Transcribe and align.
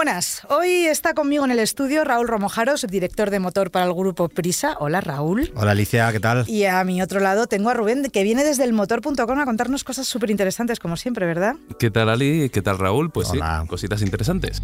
Buenas, 0.00 0.42
hoy 0.50 0.84
está 0.84 1.14
conmigo 1.14 1.46
en 1.46 1.50
el 1.50 1.58
estudio 1.58 2.04
Raúl 2.04 2.28
Romojaro, 2.28 2.76
subdirector 2.76 3.30
de 3.30 3.40
motor 3.40 3.70
para 3.70 3.86
el 3.86 3.94
grupo 3.94 4.28
Prisa. 4.28 4.76
Hola 4.78 5.00
Raúl. 5.00 5.50
Hola 5.56 5.70
Alicia, 5.70 6.12
¿qué 6.12 6.20
tal? 6.20 6.44
Y 6.46 6.66
a 6.66 6.84
mi 6.84 7.00
otro 7.00 7.18
lado 7.18 7.46
tengo 7.46 7.70
a 7.70 7.74
Rubén, 7.74 8.04
que 8.12 8.22
viene 8.22 8.44
desde 8.44 8.64
el 8.64 8.74
motor.com 8.74 9.16
a 9.38 9.44
contarnos 9.46 9.84
cosas 9.84 10.06
súper 10.06 10.30
interesantes, 10.30 10.80
como 10.80 10.98
siempre, 10.98 11.24
¿verdad? 11.24 11.54
¿Qué 11.78 11.90
tal 11.90 12.10
Ali? 12.10 12.50
¿Qué 12.50 12.60
tal 12.60 12.76
Raúl? 12.78 13.10
Pues 13.10 13.30
Hola. 13.30 13.60
sí, 13.62 13.68
cositas 13.68 14.02
interesantes. 14.02 14.60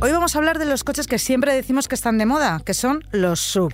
Hoy 0.00 0.10
vamos 0.10 0.34
a 0.34 0.38
hablar 0.38 0.58
de 0.58 0.64
los 0.64 0.82
coches 0.82 1.06
que 1.06 1.20
siempre 1.20 1.54
decimos 1.54 1.86
que 1.86 1.94
están 1.94 2.18
de 2.18 2.26
moda, 2.26 2.60
que 2.66 2.74
son 2.74 3.04
los 3.12 3.38
SUV. 3.38 3.72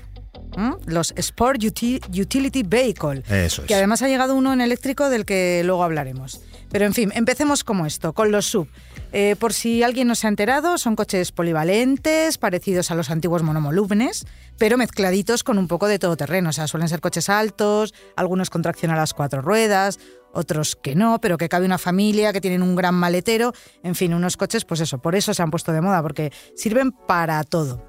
¿m? 0.59 0.75
Los 0.87 1.13
Sport 1.17 1.63
Uti- 1.63 2.01
Utility 2.21 2.63
Vehicle. 2.63 3.23
Eso 3.29 3.63
es. 3.63 3.69
Que 3.69 3.75
además 3.75 4.01
ha 4.03 4.09
llegado 4.09 4.35
uno 4.35 4.53
en 4.53 4.61
eléctrico 4.61 5.09
del 5.11 5.25
que 5.25 5.63
luego 5.65 5.83
hablaremos. 5.85 6.41
Pero 6.77 6.85
en 6.85 6.93
fin, 6.93 7.11
empecemos 7.15 7.65
como 7.65 7.87
esto, 7.87 8.13
con 8.13 8.31
los 8.31 8.45
SUV. 8.49 8.69
Eh, 9.11 9.35
por 9.39 9.55
si 9.55 9.83
alguien 9.83 10.09
no 10.09 10.15
se 10.15 10.27
ha 10.27 10.29
enterado, 10.29 10.77
son 10.77 10.95
coches 10.95 11.33
polivalentes, 11.33 12.37
parecidos 12.37 12.91
a 12.91 12.95
los 12.95 13.09
antiguos 13.09 13.43
monomolúmenes, 13.43 14.27
pero 14.59 14.77
mezcladitos 14.77 15.43
con 15.43 15.57
un 15.57 15.69
poco 15.69 15.89
de 15.89 15.99
todoterreno. 15.99 16.51
O 16.51 16.53
sea, 16.53 16.67
suelen 16.67 16.91
ser 16.91 17.01
coches 17.01 17.31
altos, 17.31 17.95
algunos 18.15 18.51
con 18.51 18.61
tracción 18.61 18.91
a 18.91 18.97
las 18.97 19.15
cuatro 19.15 19.41
ruedas, 19.41 19.99
otros 20.35 20.77
que 20.77 20.95
no, 20.95 21.19
pero 21.19 21.39
que 21.39 21.49
cabe 21.49 21.65
una 21.65 21.79
familia, 21.79 22.35
que 22.35 22.43
tienen 22.43 22.61
un 22.61 22.77
gran 22.77 22.95
maletero. 22.95 23.55
En 23.83 23.95
fin, 23.95 24.13
unos 24.13 24.37
coches, 24.37 24.67
pues 24.67 24.81
eso, 24.81 24.99
por 24.99 25.15
eso 25.15 25.33
se 25.33 25.43
han 25.43 25.51
puesto 25.51 25.73
de 25.73 25.81
moda, 25.81 26.03
porque 26.03 26.31
sirven 26.57 26.93
para 26.93 27.43
todo. 27.45 27.87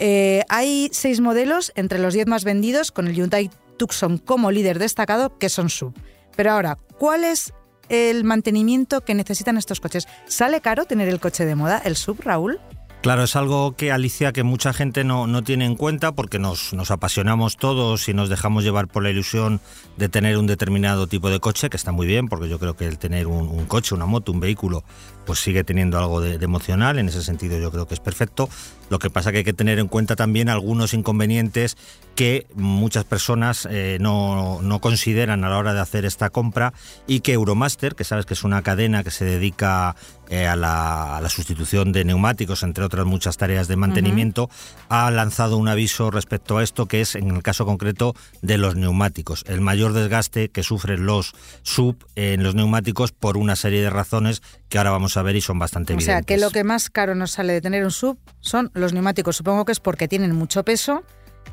Eh, 0.00 0.42
hay 0.48 0.88
seis 0.90 1.20
modelos 1.20 1.70
entre 1.76 2.00
los 2.00 2.12
diez 2.12 2.26
más 2.26 2.42
vendidos, 2.42 2.90
con 2.90 3.06
el 3.06 3.14
Hyundai 3.14 3.52
Tucson 3.76 4.18
como 4.18 4.50
líder 4.50 4.80
destacado, 4.80 5.38
que 5.38 5.48
son 5.48 5.70
sub. 5.70 5.94
Pero 6.34 6.50
ahora, 6.50 6.76
¿cuál 6.98 7.22
es 7.22 7.52
el 7.88 8.24
mantenimiento 8.24 9.02
que 9.02 9.14
necesitan 9.14 9.56
estos 9.56 9.80
coches? 9.80 10.06
¿Sale 10.26 10.60
caro 10.60 10.84
tener 10.84 11.08
el 11.08 11.20
coche 11.20 11.44
de 11.44 11.54
moda, 11.54 11.80
el 11.84 11.96
sub, 11.96 12.20
Raúl? 12.22 12.60
Claro, 13.02 13.22
es 13.22 13.36
algo 13.36 13.76
que 13.76 13.92
Alicia, 13.92 14.32
que 14.32 14.42
mucha 14.42 14.72
gente 14.72 15.04
no, 15.04 15.28
no 15.28 15.44
tiene 15.44 15.64
en 15.64 15.76
cuenta 15.76 16.10
porque 16.12 16.40
nos, 16.40 16.72
nos 16.72 16.90
apasionamos 16.90 17.56
todos 17.56 18.08
y 18.08 18.14
nos 18.14 18.28
dejamos 18.28 18.64
llevar 18.64 18.88
por 18.88 19.04
la 19.04 19.10
ilusión 19.10 19.60
de 19.96 20.08
tener 20.08 20.36
un 20.38 20.48
determinado 20.48 21.06
tipo 21.06 21.30
de 21.30 21.38
coche, 21.38 21.70
que 21.70 21.76
está 21.76 21.92
muy 21.92 22.08
bien, 22.08 22.26
porque 22.26 22.48
yo 22.48 22.58
creo 22.58 22.74
que 22.74 22.86
el 22.86 22.98
tener 22.98 23.28
un, 23.28 23.48
un 23.48 23.66
coche, 23.66 23.94
una 23.94 24.06
moto, 24.06 24.32
un 24.32 24.40
vehículo, 24.40 24.82
pues 25.26 25.40
sigue 25.40 25.64
teniendo 25.64 25.98
algo 25.98 26.20
de, 26.20 26.38
de 26.38 26.44
emocional, 26.44 26.98
en 26.98 27.08
ese 27.08 27.22
sentido 27.22 27.58
yo 27.58 27.70
creo 27.70 27.86
que 27.86 27.94
es 27.94 28.00
perfecto. 28.00 28.48
Lo 28.88 29.00
que 29.00 29.10
pasa 29.10 29.32
que 29.32 29.38
hay 29.38 29.44
que 29.44 29.52
tener 29.52 29.80
en 29.80 29.88
cuenta 29.88 30.14
también 30.14 30.48
algunos 30.48 30.94
inconvenientes 30.94 31.76
que 32.14 32.46
muchas 32.54 33.04
personas 33.04 33.66
eh, 33.68 33.98
no, 34.00 34.62
no 34.62 34.80
consideran 34.80 35.44
a 35.44 35.50
la 35.50 35.58
hora 35.58 35.74
de 35.74 35.80
hacer 35.80 36.04
esta 36.04 36.30
compra 36.30 36.72
y 37.06 37.20
que 37.20 37.32
Euromaster, 37.32 37.96
que 37.96 38.04
sabes 38.04 38.26
que 38.26 38.34
es 38.34 38.44
una 38.44 38.62
cadena 38.62 39.02
que 39.02 39.10
se 39.10 39.24
dedica 39.24 39.96
eh, 40.30 40.46
a, 40.46 40.54
la, 40.54 41.16
a 41.16 41.20
la 41.20 41.28
sustitución 41.28 41.90
de 41.92 42.04
neumáticos, 42.04 42.62
entre 42.62 42.84
otras 42.84 43.04
muchas 43.06 43.36
tareas 43.36 43.66
de 43.66 43.76
mantenimiento, 43.76 44.48
ha 44.88 45.10
lanzado 45.10 45.58
un 45.58 45.68
aviso 45.68 46.12
respecto 46.12 46.58
a 46.58 46.62
esto, 46.62 46.86
que 46.86 47.00
es 47.00 47.16
en 47.16 47.30
el 47.32 47.42
caso 47.42 47.66
concreto 47.66 48.14
de 48.40 48.56
los 48.56 48.76
neumáticos. 48.76 49.44
El 49.48 49.60
mayor 49.60 49.92
desgaste 49.92 50.48
que 50.48 50.62
sufren 50.62 51.06
los 51.06 51.34
sub 51.62 51.96
en 52.14 52.44
los 52.44 52.54
neumáticos 52.54 53.10
por 53.10 53.36
una 53.36 53.56
serie 53.56 53.82
de 53.82 53.90
razones 53.90 54.42
que 54.68 54.78
ahora 54.78 54.90
vamos 54.90 55.16
a 55.16 55.22
ver 55.22 55.36
y 55.36 55.40
son 55.40 55.58
bastante 55.58 55.92
O 55.92 55.96
evidentes. 55.96 56.12
sea, 56.14 56.22
que 56.22 56.36
lo 56.38 56.50
que 56.50 56.64
más 56.64 56.90
caro 56.90 57.14
nos 57.14 57.30
sale 57.32 57.52
de 57.52 57.60
tener 57.60 57.84
un 57.84 57.90
sub 57.90 58.18
son 58.40 58.70
los 58.74 58.92
neumáticos. 58.92 59.36
Supongo 59.36 59.64
que 59.64 59.72
es 59.72 59.80
porque 59.80 60.08
tienen 60.08 60.34
mucho 60.34 60.64
peso 60.64 61.04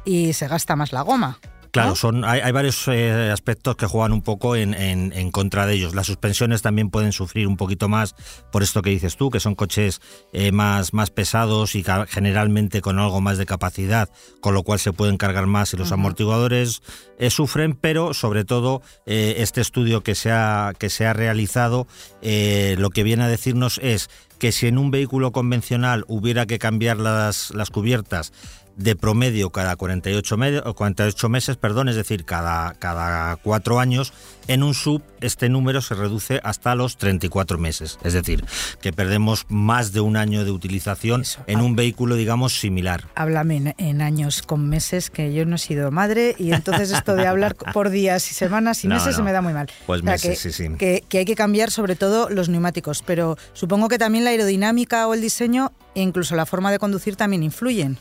y 0.05 0.33
se 0.33 0.47
gasta 0.47 0.75
más 0.75 0.91
la 0.93 1.01
goma. 1.01 1.39
Claro, 1.73 1.95
son, 1.95 2.23
hay, 2.23 2.39
hay 2.41 2.51
varios 2.51 2.87
eh, 2.87 3.31
aspectos 3.31 3.75
que 3.75 3.87
juegan 3.87 4.11
un 4.13 4.21
poco 4.21 4.55
en, 4.55 4.73
en- 4.75 5.11
en 5.11 5.31
contra 5.31 5.65
de 5.65 5.73
ellos. 5.73 5.95
Las 5.95 6.05
suspensiones 6.05 6.61
también 6.61 6.91
pueden 6.91 7.11
sufrir 7.11 7.47
un 7.47 7.57
poquito 7.57 7.89
más 7.89 8.15
por 8.51 8.61
esto 8.61 8.83
que 8.83 8.91
dices 8.91 9.17
tú, 9.17 9.31
que 9.31 9.39
son 9.39 9.55
coches 9.55 9.99
eh, 10.33 10.51
más, 10.51 10.93
más 10.93 11.09
pesados 11.09 11.73
y 11.75 11.83
generalmente 12.07 12.81
con 12.81 12.99
algo 12.99 13.21
más 13.21 13.39
de 13.39 13.47
capacidad, 13.47 14.07
con 14.39 14.53
lo 14.53 14.61
cual 14.61 14.77
se 14.77 14.93
pueden 14.93 15.17
cargar 15.17 15.47
más 15.47 15.73
y 15.73 15.77
los 15.77 15.91
amortiguadores 15.91 16.83
eh, 17.17 17.29
sufren, 17.31 17.73
pero 17.73 18.13
sobre 18.13 18.45
todo 18.45 18.81
este 19.05 19.61
estudio 19.61 20.01
que 20.03 20.13
se 20.15 20.31
ha, 20.31 20.73
que 20.77 20.89
se 20.89 21.05
ha 21.07 21.13
realizado 21.13 21.87
lo 22.21 22.89
que 22.91 23.03
viene 23.03 23.23
a 23.23 23.27
decirnos 23.27 23.79
es 23.81 24.09
que 24.39 24.51
si 24.51 24.67
en 24.67 24.77
un 24.77 24.91
vehículo 24.91 25.31
convencional 25.31 26.03
hubiera 26.07 26.45
que 26.45 26.59
cambiar 26.59 26.97
las, 26.97 27.51
las 27.51 27.69
cubiertas 27.69 28.33
de 28.75 28.95
promedio 28.95 29.51
cada 29.51 29.75
48, 29.75 30.37
me- 30.37 30.57
o 30.59 30.73
48 30.73 31.29
meses, 31.29 31.57
perdón, 31.57 31.89
es 31.89 31.95
decir, 31.95 32.25
cada, 32.25 32.73
cada 32.75 33.35
cuatro 33.37 33.79
años, 33.79 34.13
en 34.47 34.63
un 34.63 34.73
sub 34.73 35.01
este 35.21 35.47
número 35.47 35.81
se 35.81 35.95
reduce 35.95 36.41
hasta 36.43 36.75
los 36.75 36.97
34 36.97 37.57
meses. 37.57 37.97
Es 38.03 38.13
decir, 38.13 38.43
que 38.81 38.91
perdemos 38.91 39.45
más 39.47 39.93
de 39.93 40.01
un 40.01 40.17
año 40.17 40.43
de 40.43 40.51
utilización 40.51 41.21
Eso. 41.21 41.41
en 41.47 41.61
un 41.61 41.75
vehículo, 41.75 42.15
digamos, 42.15 42.59
similar. 42.59 43.07
Háblame 43.15 43.57
en, 43.57 43.75
en 43.77 44.01
años 44.01 44.41
con 44.41 44.67
meses, 44.67 45.09
que 45.09 45.33
yo 45.33 45.45
no 45.45 45.55
he 45.55 45.59
sido 45.59 45.91
madre 45.91 46.35
y 46.39 46.51
entonces 46.51 46.91
esto 46.91 47.15
de 47.15 47.27
hablar 47.27 47.55
por 47.73 47.89
días 47.89 48.29
y 48.31 48.33
semanas 48.33 48.83
y 48.83 48.87
No, 48.87 48.95
meses 48.95 49.11
no. 49.11 49.17
se 49.17 49.23
me 49.23 49.31
da 49.31 49.41
muy 49.41 49.53
mal. 49.53 49.67
Pues 49.85 50.01
O 50.01 50.03
sea, 50.03 50.11
meses, 50.13 50.41
que, 50.41 50.51
sí, 50.51 50.63
sí. 50.67 50.75
Que, 50.77 51.03
que 51.07 51.19
hay 51.19 51.25
que 51.25 51.35
cambiar 51.35 51.71
sobre 51.71 51.95
todo 51.95 52.29
los 52.29 52.49
neumáticos, 52.49 53.03
pero 53.05 53.37
supongo 53.53 53.87
que 53.87 53.97
también 53.97 54.23
la 54.25 54.31
aerodinámica 54.31 55.07
o 55.07 55.13
el 55.13 55.21
diseño 55.21 55.71
e 55.95 56.01
incluso 56.01 56.35
la 56.35 56.45
forma 56.45 56.71
de 56.71 56.79
conducir 56.79 57.15
también 57.15 57.43
influyen. 57.43 57.97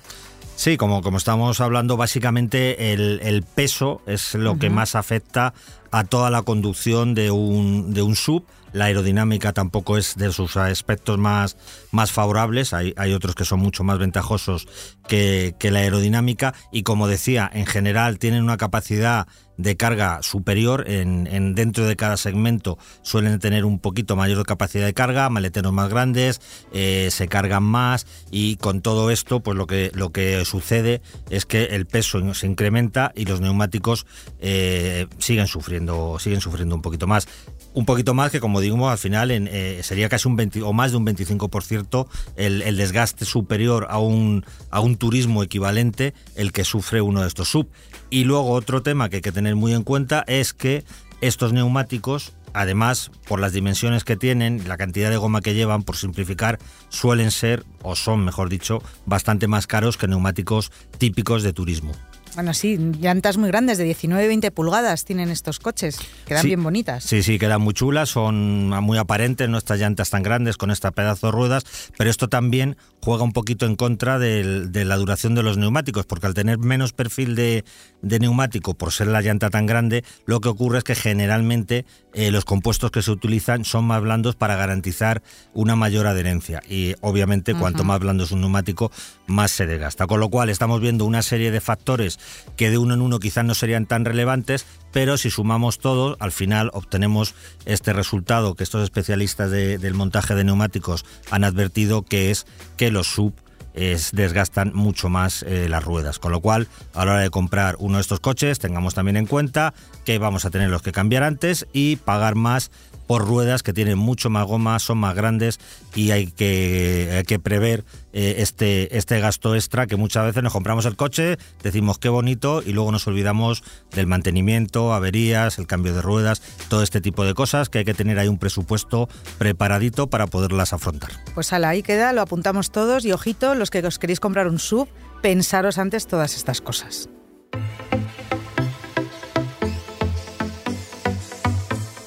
Sí, 0.57 0.77
como, 0.77 1.03
como 1.03 1.19
estamos 1.19 1.61
hablando, 1.61 1.97
básicamente 1.97 2.93
el, 2.93 3.21
el 3.23 3.43
peso 3.43 4.01
es 4.07 4.35
lo 4.35 4.59
que 4.59 4.71
más 4.71 4.95
afecta 4.95 5.55
a 5.91 6.05
toda 6.05 6.31
la 6.31 6.43
conducción 6.43 7.15
de 7.15 7.31
un, 7.31 7.95
de 7.95 8.03
un 8.03 8.15
sub. 8.15 8.45
La 8.73 8.87
aerodinámica 8.87 9.53
tampoco 9.53 9.97
es 9.97 10.17
de 10.17 10.33
sus 10.33 10.57
aspectos 10.57 11.19
más, 11.19 11.57
más 11.91 12.13
favorables, 12.13 12.73
hay, 12.73 12.95
hay 12.97 13.13
otros 13.13 13.35
que 13.35 13.45
son 13.45 13.61
mucho 13.61 13.85
más 13.85 13.99
ventajosos 13.99 14.67
que, 15.09 15.55
que 15.59 15.71
la 15.71 15.81
aerodinámica 15.81 16.55
y 16.71 16.83
como 16.83 17.09
decía, 17.09 17.51
en 17.53 17.67
general 17.67 18.19
tienen 18.19 18.43
una 18.43 18.57
capacidad 18.57 19.27
de 19.57 19.77
carga 19.77 20.23
superior. 20.23 20.85
En, 20.89 21.27
en 21.27 21.55
dentro 21.55 21.87
de 21.87 21.97
cada 21.97 22.17
segmento 22.17 22.79
suelen 23.03 23.39
tener 23.39 23.65
un 23.65 23.79
poquito 23.79 24.17
mayor 24.17 24.45
capacidad 24.45 24.87
de 24.87 24.95
carga, 24.95 25.29
maleteros 25.29 25.73
más 25.73 25.89
grandes, 25.89 26.41
eh, 26.73 27.09
se 27.11 27.29
cargan 27.29 27.63
más 27.63 28.07
y 28.31 28.57
con 28.57 28.81
todo 28.81 29.11
esto 29.11 29.41
pues 29.41 29.57
lo 29.57 29.67
que 29.67 29.91
lo 29.95 30.11
que 30.11 30.45
sucede 30.45 31.03
es 31.31 31.47
que 31.47 31.65
el 31.65 31.87
peso 31.87 32.35
se 32.35 32.47
incrementa 32.47 33.13
y 33.15 33.25
los 33.25 33.41
neumáticos 33.41 34.07
eh, 34.41 35.07
siguen 35.19 35.47
sufriendo 35.47 36.19
siguen 36.19 36.41
sufriendo 36.41 36.75
un 36.75 36.83
poquito 36.83 37.07
más 37.07 37.29
un 37.75 37.87
poquito 37.87 38.15
más 38.15 38.31
que 38.31 38.41
como 38.41 38.61
digo 38.61 38.89
al 38.89 38.99
final 38.99 39.31
en, 39.31 39.49
eh, 39.51 39.81
sería 39.83 40.09
casi 40.09 40.29
un 40.29 40.37
20 40.37 40.63
o 40.63 40.73
más 40.73 40.91
de 40.91 40.97
un 40.99 41.07
25% 41.07 42.07
el, 42.37 42.63
el 42.63 42.77
desgaste 42.77 43.25
superior 43.25 43.87
a 43.91 43.99
un 43.99 44.45
a 44.71 44.81
un 44.81 44.97
turismo 44.97 45.43
equivalente 45.43 46.15
el 46.35 46.53
que 46.53 46.65
sufre 46.65 47.01
uno 47.01 47.23
de 47.23 47.29
estos 47.29 47.49
sub 47.49 47.69
y 48.11 48.25
luego 48.25 48.51
otro 48.51 48.83
tema 48.83 49.09
que 49.09 49.17
hay 49.17 49.23
que 49.23 49.33
tener 49.33 49.57
muy 49.57 49.73
en 49.73 49.85
cuenta 49.85 50.25
es 50.27 50.53
que 50.53 50.85
estos 51.23 51.53
neumáticos, 51.53 52.35
además, 52.53 53.13
por 53.29 53.39
las 53.39 53.53
dimensiones 53.53 54.03
que 54.03 54.17
tienen, 54.17 54.67
la 54.67 54.77
cantidad 54.77 55.09
de 55.09 55.17
goma 55.17 55.41
que 55.41 55.55
llevan, 55.55 55.85
por 55.85 55.97
simplificar, 55.97 56.59
suelen 56.89 57.31
ser, 57.31 57.65
o 57.81 57.95
son, 57.95 58.25
mejor 58.25 58.49
dicho, 58.49 58.83
bastante 59.07 59.47
más 59.47 59.69
caros 59.69 59.97
que 59.97 60.09
neumáticos 60.09 60.73
típicos 60.99 61.45
de 61.45 61.53
turismo. 61.53 61.93
Bueno, 62.35 62.55
sí, 62.55 62.79
llantas 62.99 63.37
muy 63.37 63.49
grandes, 63.51 63.77
de 63.77 63.85
19-20 63.95 64.51
pulgadas 64.53 65.05
tienen 65.05 65.29
estos 65.29 65.59
coches. 65.59 65.99
Quedan 66.27 66.41
Sí. 66.43 66.49
bien 66.49 66.63
bonitas. 66.63 67.05
Sí, 67.05 67.23
sí, 67.23 67.39
quedan 67.39 67.61
muy 67.61 67.75
chulas, 67.75 68.09
son 68.09 68.71
muy 68.71 68.97
aparentes 68.97 69.51
nuestras 69.51 69.79
llantas 69.79 70.09
tan 70.09 70.23
grandes 70.23 70.57
con 70.57 70.71
esta 70.71 70.93
pedazo 70.93 71.27
de 71.27 71.33
ruedas, 71.33 71.65
pero 71.99 72.09
esto 72.09 72.29
también 72.29 72.79
juega 73.03 73.23
un 73.23 73.33
poquito 73.33 73.67
en 73.67 73.77
contra 73.77 74.19
del- 74.19 74.73
de 74.73 74.87
la 74.87 74.97
duración 74.97 75.35
de 75.35 75.43
los 75.43 75.59
neumáticos, 75.59 76.07
porque 76.07 76.27
al 76.27 76.33
tener 76.33 76.57
menos 76.59 76.95
perfil 76.95 77.35
de, 77.35 77.65
de 78.01 78.19
neumático 78.19 78.73
por 78.73 78.93
ser 78.93 79.09
la 79.09 79.21
llanta 79.21 79.51
tan 79.51 79.67
grande, 79.67 80.03
lo 80.25 80.41
que 80.41 80.49
ocurre 80.49 80.79
es 80.79 80.85
que 80.85 80.95
generalmente 80.95 81.85
eh, 82.15 82.31
los 82.31 82.45
compuestos 82.47 82.91
que 82.91 83.03
se 83.03 83.11
utilizan 83.11 83.65
son 83.67 83.85
más 83.85 84.01
blandos 84.01 84.37
para 84.37 84.57
garantizar 84.57 85.23
una 85.53 85.77
mayor 85.77 86.07
adherencia. 86.07 86.63
Y 86.69 86.95
obviamente 87.03 87.55
cuanto 87.55 87.85
más 87.85 88.01
blando 88.01 88.25
es 88.25 88.33
un 88.33 88.41
neumático, 88.41 88.91
más 89.33 89.51
se 89.51 89.67
desgasta. 89.67 90.07
Con 90.07 90.21
lo 90.21 90.29
cual 90.29 90.51
estamos 90.51 90.81
viendo 90.81 91.05
una 91.05 91.23
serie 91.23 91.51
de 91.51 91.61
factores 91.61 92.19
que 92.57 92.71
de 92.71 92.79
uno 92.79 92.95
en 92.95 93.03
uno 93.03 93.19
quizás 93.19 93.45
no 93.45 93.55
serían 93.55 93.87
tan 93.87 94.05
relevantes, 94.05 94.67
pero 94.93 95.17
si 95.17 95.31
sumamos 95.31 95.79
todo, 95.79 96.17
al 96.21 96.33
final 96.33 96.71
obtenemos 96.75 97.35
este 97.65 97.93
resultado 97.93 98.55
que 98.55 98.63
estos 98.63 98.85
especialistas 98.85 99.51
del 99.51 99.95
montaje 99.95 100.35
de 100.35 100.45
neumáticos 100.45 101.05
han 101.31 101.45
advertido 101.45 102.03
que 102.03 102.31
es 102.31 102.47
que 102.77 102.91
los 102.91 103.09
sub 103.09 103.35
es, 103.75 104.13
desgastan 104.13 104.73
mucho 104.75 105.09
más 105.09 105.43
eh, 105.43 105.69
las 105.69 105.85
ruedas. 105.85 106.19
Con 106.19 106.33
lo 106.33 106.41
cual, 106.41 106.69
a 106.95 107.05
la 107.05 107.13
hora 107.13 107.21
de 107.21 107.31
comprar 107.31 107.77
uno 107.79 107.97
de 107.97 108.03
estos 108.03 108.21
coches, 108.21 108.59
tengamos 108.59 108.95
también 108.95 109.17
en 109.17 109.27
cuenta 109.27 109.75
que 110.05 110.19
vamos 110.19 110.45
a 110.45 110.51
tener 110.51 110.71
los 110.71 110.83
que 110.83 110.93
cambiar 110.93 111.23
antes 111.23 111.67
y 111.73 111.97
pagar 111.97 112.35
más 112.35 112.71
por 113.13 113.29
ruedas 113.29 113.63
que 113.63 113.75
tienen 113.75 113.99
mucho 113.99 114.31
más 114.31 114.47
goma, 114.47 114.79
son 114.79 114.97
más 114.97 115.15
grandes 115.15 115.61
y 115.95 116.13
hay 116.13 116.29
que, 116.29 117.41
prever 117.43 117.85
eh, 118.15 118.37
este, 118.39 118.97
este 118.97 119.21
gasto 119.21 119.55
extra 119.55 119.87
que 119.87 119.97
muchas 119.97 120.25
veces 120.25 120.43
nos 120.43 120.55
compramos 120.55 120.87
el 120.87 120.97
coche, 120.97 121.37
decimos 121.63 121.99
qué 121.99 122.09
bonito 122.09 122.63
y 122.65 122.73
luego 122.73 122.91
nos 122.91 123.07
olvidamos 123.07 123.65
del 123.91 124.07
mantenimiento, 124.07 124.95
averías, 124.95 125.59
el 125.59 125.67
cambio 125.67 125.93
de 125.93 126.01
ruedas, 126.01 126.41
todo 126.71 126.83
este 126.83 127.03
tipo 127.03 127.27
de 127.27 127.35
cosas 127.35 127.69
que 127.69 127.81
hay 127.81 127.85
que 127.85 127.93
tener 127.93 128.19
ahí 128.19 128.29
un 128.29 128.39
presupuesto 128.39 129.11
preparadito 129.37 130.07
para 130.07 130.27
poderlas 130.27 130.73
afrontar. 130.73 131.11
Pues 131.35 131.53
ala, 131.53 131.69
ahí 131.69 131.83
queda, 131.83 132.15
lo 132.15 132.23
apuntamos 132.23 132.71
todos 132.71 133.05
y 133.05 133.13
ojito, 133.13 133.55
los 133.55 133.69
que 133.69 133.87
os 133.87 133.99
queréis 133.99 134.21
comprar 134.21 134.49
un 134.49 134.59
sub, 134.59 134.89
pensaros 135.21 135.77
antes 135.77 136.07
todas 136.07 136.35
estas 136.35 136.63
cosas. 136.63 137.11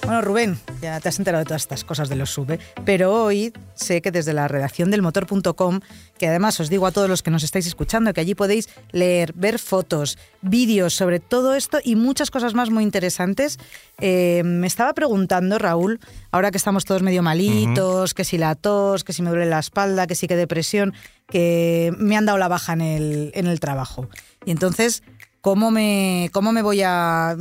Bueno, 0.05 0.21
Rubén, 0.21 0.59
ya 0.83 0.99
te 0.99 1.09
has 1.09 1.17
enterado 1.17 1.43
de 1.43 1.47
todas 1.47 1.63
estas 1.63 1.83
cosas 1.83 2.09
de 2.09 2.15
los 2.15 2.29
sube, 2.29 2.59
pero 2.85 3.11
hoy 3.11 3.51
sé 3.73 4.03
que 4.03 4.11
desde 4.11 4.33
la 4.33 4.47
redacción 4.47 4.91
del 4.91 5.01
motor.com, 5.01 5.79
que 6.19 6.27
además 6.27 6.59
os 6.59 6.69
digo 6.69 6.85
a 6.85 6.91
todos 6.91 7.09
los 7.09 7.23
que 7.23 7.31
nos 7.31 7.41
estáis 7.41 7.65
escuchando 7.65 8.13
que 8.13 8.21
allí 8.21 8.35
podéis 8.35 8.69
leer, 8.91 9.33
ver 9.33 9.57
fotos, 9.57 10.19
vídeos 10.43 10.93
sobre 10.93 11.19
todo 11.19 11.55
esto 11.55 11.79
y 11.83 11.95
muchas 11.95 12.29
cosas 12.29 12.53
más 12.53 12.69
muy 12.69 12.83
interesantes, 12.83 13.57
eh, 13.99 14.43
me 14.45 14.67
estaba 14.67 14.93
preguntando, 14.93 15.57
Raúl, 15.57 15.99
ahora 16.29 16.51
que 16.51 16.57
estamos 16.57 16.85
todos 16.85 17.01
medio 17.01 17.23
malitos, 17.23 18.13
que 18.13 18.25
si 18.25 18.37
la 18.37 18.53
tos, 18.53 19.03
que 19.03 19.11
si 19.11 19.23
me 19.23 19.31
duele 19.31 19.47
la 19.47 19.57
espalda, 19.57 20.05
que 20.05 20.13
si 20.13 20.27
que 20.27 20.35
depresión, 20.35 20.93
que 21.27 21.91
me 21.97 22.15
han 22.15 22.27
dado 22.27 22.37
la 22.37 22.47
baja 22.47 22.73
en 22.73 22.81
el, 22.81 23.31
en 23.33 23.47
el 23.47 23.59
trabajo. 23.59 24.07
Y 24.45 24.51
entonces 24.51 25.01
¿Cómo 25.45 25.69
me, 25.69 26.31
cómo 26.33 26.51
me 26.51 26.63
voy 26.63 26.81
a... 26.83 27.37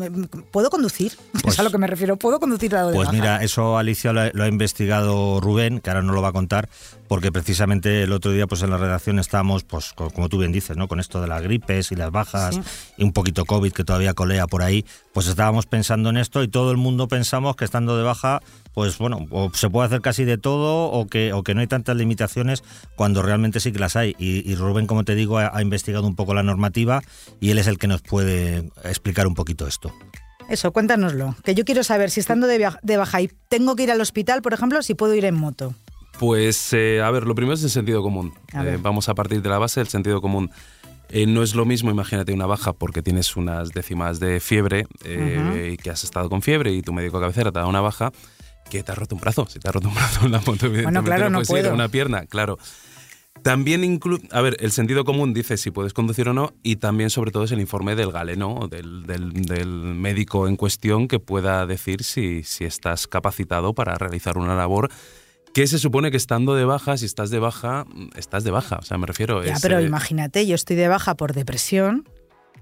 ¿Puedo 0.50 0.68
conducir? 0.68 1.12
es 1.46 1.58
a 1.58 1.62
lo 1.62 1.70
que 1.70 1.78
me 1.78 1.86
refiero. 1.86 2.18
¿Puedo 2.18 2.38
conducir 2.38 2.70
la 2.70 2.90
Pues 2.92 3.10
mira, 3.10 3.42
eso 3.42 3.78
Alicia 3.78 4.12
lo 4.12 4.42
ha, 4.42 4.46
investigado 4.46 5.40
Rubén, 5.40 5.80
que 5.80 5.88
ahora 5.88 6.02
no 6.02 6.12
lo 6.12 6.20
va 6.20 6.28
a 6.28 6.32
contar, 6.32 6.68
porque 7.14 7.30
precisamente 7.30 8.02
el 8.02 8.10
otro 8.10 8.32
día 8.32 8.48
pues 8.48 8.62
en 8.62 8.70
la 8.70 8.76
redacción 8.76 9.20
estábamos, 9.20 9.62
pues 9.62 9.92
como 9.92 10.28
tú 10.28 10.38
bien 10.38 10.50
dices, 10.50 10.76
¿no? 10.76 10.88
con 10.88 10.98
esto 10.98 11.20
de 11.20 11.28
las 11.28 11.40
gripes 11.42 11.92
y 11.92 11.94
las 11.94 12.10
bajas 12.10 12.58
y 12.96 13.04
un 13.04 13.12
poquito 13.12 13.44
COVID 13.44 13.72
que 13.72 13.84
todavía 13.84 14.14
colea 14.14 14.48
por 14.48 14.64
ahí, 14.64 14.84
pues 15.12 15.28
estábamos 15.28 15.66
pensando 15.66 16.10
en 16.10 16.16
esto 16.16 16.42
y 16.42 16.48
todo 16.48 16.72
el 16.72 16.76
mundo 16.76 17.06
pensamos 17.06 17.54
que 17.54 17.64
estando 17.64 17.96
de 17.96 18.02
baja 18.02 18.42
pues 18.72 18.98
bueno, 18.98 19.28
o 19.30 19.52
se 19.54 19.70
puede 19.70 19.86
hacer 19.86 20.00
casi 20.00 20.24
de 20.24 20.38
todo 20.38 20.86
o 20.86 21.06
que, 21.06 21.32
o 21.32 21.44
que 21.44 21.54
no 21.54 21.60
hay 21.60 21.68
tantas 21.68 21.94
limitaciones 21.94 22.64
cuando 22.96 23.22
realmente 23.22 23.60
sí 23.60 23.70
que 23.70 23.78
las 23.78 23.94
hay. 23.94 24.16
Y, 24.18 24.52
Rubén, 24.56 24.88
como 24.88 25.04
te 25.04 25.14
digo, 25.14 25.38
ha, 25.38 25.62
investigado 25.62 26.08
un 26.08 26.16
poco 26.16 26.34
la 26.34 26.42
normativa 26.42 27.00
y 27.38 27.50
él 27.50 27.58
es 27.58 27.68
el 27.68 27.78
que 27.78 27.86
nos 27.86 28.02
puede 28.02 28.72
explicar 28.82 29.28
un 29.28 29.36
poquito 29.36 29.68
esto. 29.68 29.94
Eso, 30.48 30.72
cuéntanoslo. 30.72 31.36
Que 31.44 31.54
yo 31.54 31.64
quiero 31.64 31.84
saber 31.84 32.10
si 32.10 32.18
estando 32.18 32.48
de, 32.48 32.68
de 32.82 32.96
baja 32.96 33.20
y 33.20 33.30
tengo 33.48 33.76
que 33.76 33.84
ir 33.84 33.92
al 33.92 34.00
hospital, 34.00 34.42
por 34.42 34.52
ejemplo, 34.52 34.82
si 34.82 34.94
puedo 34.94 35.14
ir 35.14 35.26
en 35.26 35.36
moto. 35.36 35.76
Pues, 36.18 36.72
eh, 36.72 37.02
a 37.02 37.10
ver, 37.10 37.26
lo 37.26 37.34
primero 37.34 37.54
es 37.54 37.62
el 37.64 37.70
sentido 37.70 38.02
común. 38.02 38.34
Eh, 38.52 38.78
vamos 38.80 39.08
a 39.08 39.14
partir 39.14 39.42
de 39.42 39.48
la 39.48 39.58
base 39.58 39.80
del 39.80 39.88
sentido 39.88 40.20
común. 40.20 40.50
Eh, 41.10 41.26
no 41.26 41.42
es 41.42 41.54
lo 41.54 41.64
mismo, 41.64 41.90
imagínate 41.90 42.32
una 42.32 42.46
baja 42.46 42.72
porque 42.72 43.02
tienes 43.02 43.36
unas 43.36 43.70
décimas 43.70 44.20
de 44.20 44.40
fiebre 44.40 44.86
y 45.04 45.76
que 45.76 45.90
has 45.90 46.02
estado 46.02 46.28
con 46.28 46.42
fiebre 46.42 46.72
y 46.72 46.82
tu 46.82 46.92
médico 46.92 47.20
cabecera 47.20 47.52
te 47.52 47.58
da 47.58 47.66
una 47.66 47.80
baja, 47.80 48.10
que 48.70 48.82
te 48.82 48.92
ha 48.92 48.94
roto 48.94 49.14
un 49.14 49.20
brazo. 49.20 49.46
Si 49.48 49.58
te 49.58 49.68
ha 49.68 49.72
roto 49.72 49.88
un 49.88 49.94
brazo 49.94 50.24
en 50.24 50.32
la 50.32 50.40
moto, 50.40 50.70
bueno, 50.70 51.04
claro, 51.04 51.30
no, 51.30 51.42
puedo. 51.42 51.74
una 51.74 51.88
pierna, 51.88 52.26
claro. 52.26 52.58
También 53.42 53.84
incluye, 53.84 54.26
a 54.30 54.40
ver, 54.40 54.56
el 54.60 54.70
sentido 54.70 55.04
común 55.04 55.34
dice 55.34 55.58
si 55.58 55.70
puedes 55.70 55.92
conducir 55.92 56.28
o 56.30 56.32
no 56.32 56.54
y 56.62 56.76
también 56.76 57.10
sobre 57.10 57.30
todo 57.30 57.44
es 57.44 57.52
el 57.52 57.60
informe 57.60 57.94
del 57.94 58.10
galeno, 58.10 58.68
del, 58.70 59.04
del, 59.04 59.68
médico 59.68 60.48
en 60.48 60.56
cuestión 60.56 61.08
que 61.08 61.18
pueda 61.18 61.66
decir 61.66 62.04
si, 62.04 62.42
si 62.44 62.64
estás 62.64 63.06
capacitado 63.06 63.74
para 63.74 63.96
realizar 63.96 64.38
una 64.38 64.54
labor 64.54 64.90
que 65.54 65.66
se 65.68 65.78
supone 65.78 66.10
que 66.10 66.16
estando 66.16 66.54
de 66.54 66.64
baja, 66.64 66.98
si 66.98 67.06
estás 67.06 67.30
de 67.30 67.38
baja, 67.38 67.86
estás 68.16 68.44
de 68.44 68.50
baja. 68.50 68.76
O 68.76 68.82
sea, 68.82 68.98
me 68.98 69.06
refiero. 69.06 69.42
Ya, 69.42 69.56
pero 69.62 69.78
eh, 69.78 69.84
imagínate, 69.84 70.46
yo 70.46 70.56
estoy 70.56 70.76
de 70.76 70.88
baja 70.88 71.14
por 71.14 71.32
depresión 71.32 72.06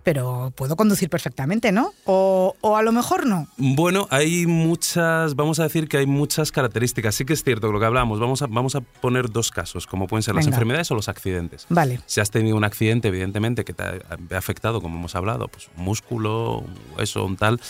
pero 0.05 0.53
puedo 0.57 0.75
conducir 0.75 1.09
perfectamente, 1.09 1.71
¿no? 1.71 1.93
O, 2.07 2.57
a 2.77 2.83
lo 2.83 2.91
mejor 2.91 3.25
no. 3.25 3.47
Bueno, 3.57 4.09
hay 4.11 4.47
muchas, 4.47 5.37
vamos 5.37 5.61
a 5.61 5.63
decir 5.63 5.87
que 5.89 5.99
hay 5.99 6.07
muchas 6.07 6.51
características. 6.51 7.15
Sí 7.15 7.25
que 7.25 7.35
es 7.35 7.45
cierto 7.45 7.71
lo 7.71 7.79
que 7.79 7.87
hablamos. 7.87 8.19
Vamos 8.19 8.43
a, 8.43 8.49
vamos 8.49 8.75
a 8.75 8.81
poner 8.81 9.31
dos 9.31 9.53
casos, 9.53 9.87
como 9.87 10.09
pueden 10.09 10.25
ser 10.25 10.35
las 10.35 10.49
enfermedades 10.49 10.91
o 10.91 10.97
los 10.97 11.09
accidentes. 11.09 11.67
Vale. 11.69 12.01
Si 12.07 12.21
has 12.21 12.33
tenido 12.33 12.57
un 12.57 12.65
accidente, 12.65 13.09
evidentemente, 13.09 13.65
que 13.65 13.75
te 13.75 13.85
ha 13.85 14.39
afectado, 14.39 14.81
como 14.81 14.99
hemos 14.99 15.15
hablado, 15.15 15.47
pues 15.47 15.69
un 15.77 15.85
músculo, 15.85 16.59
un 16.59 16.75
hueso, 16.97 17.25
un 17.25 17.37
tal 17.37 17.61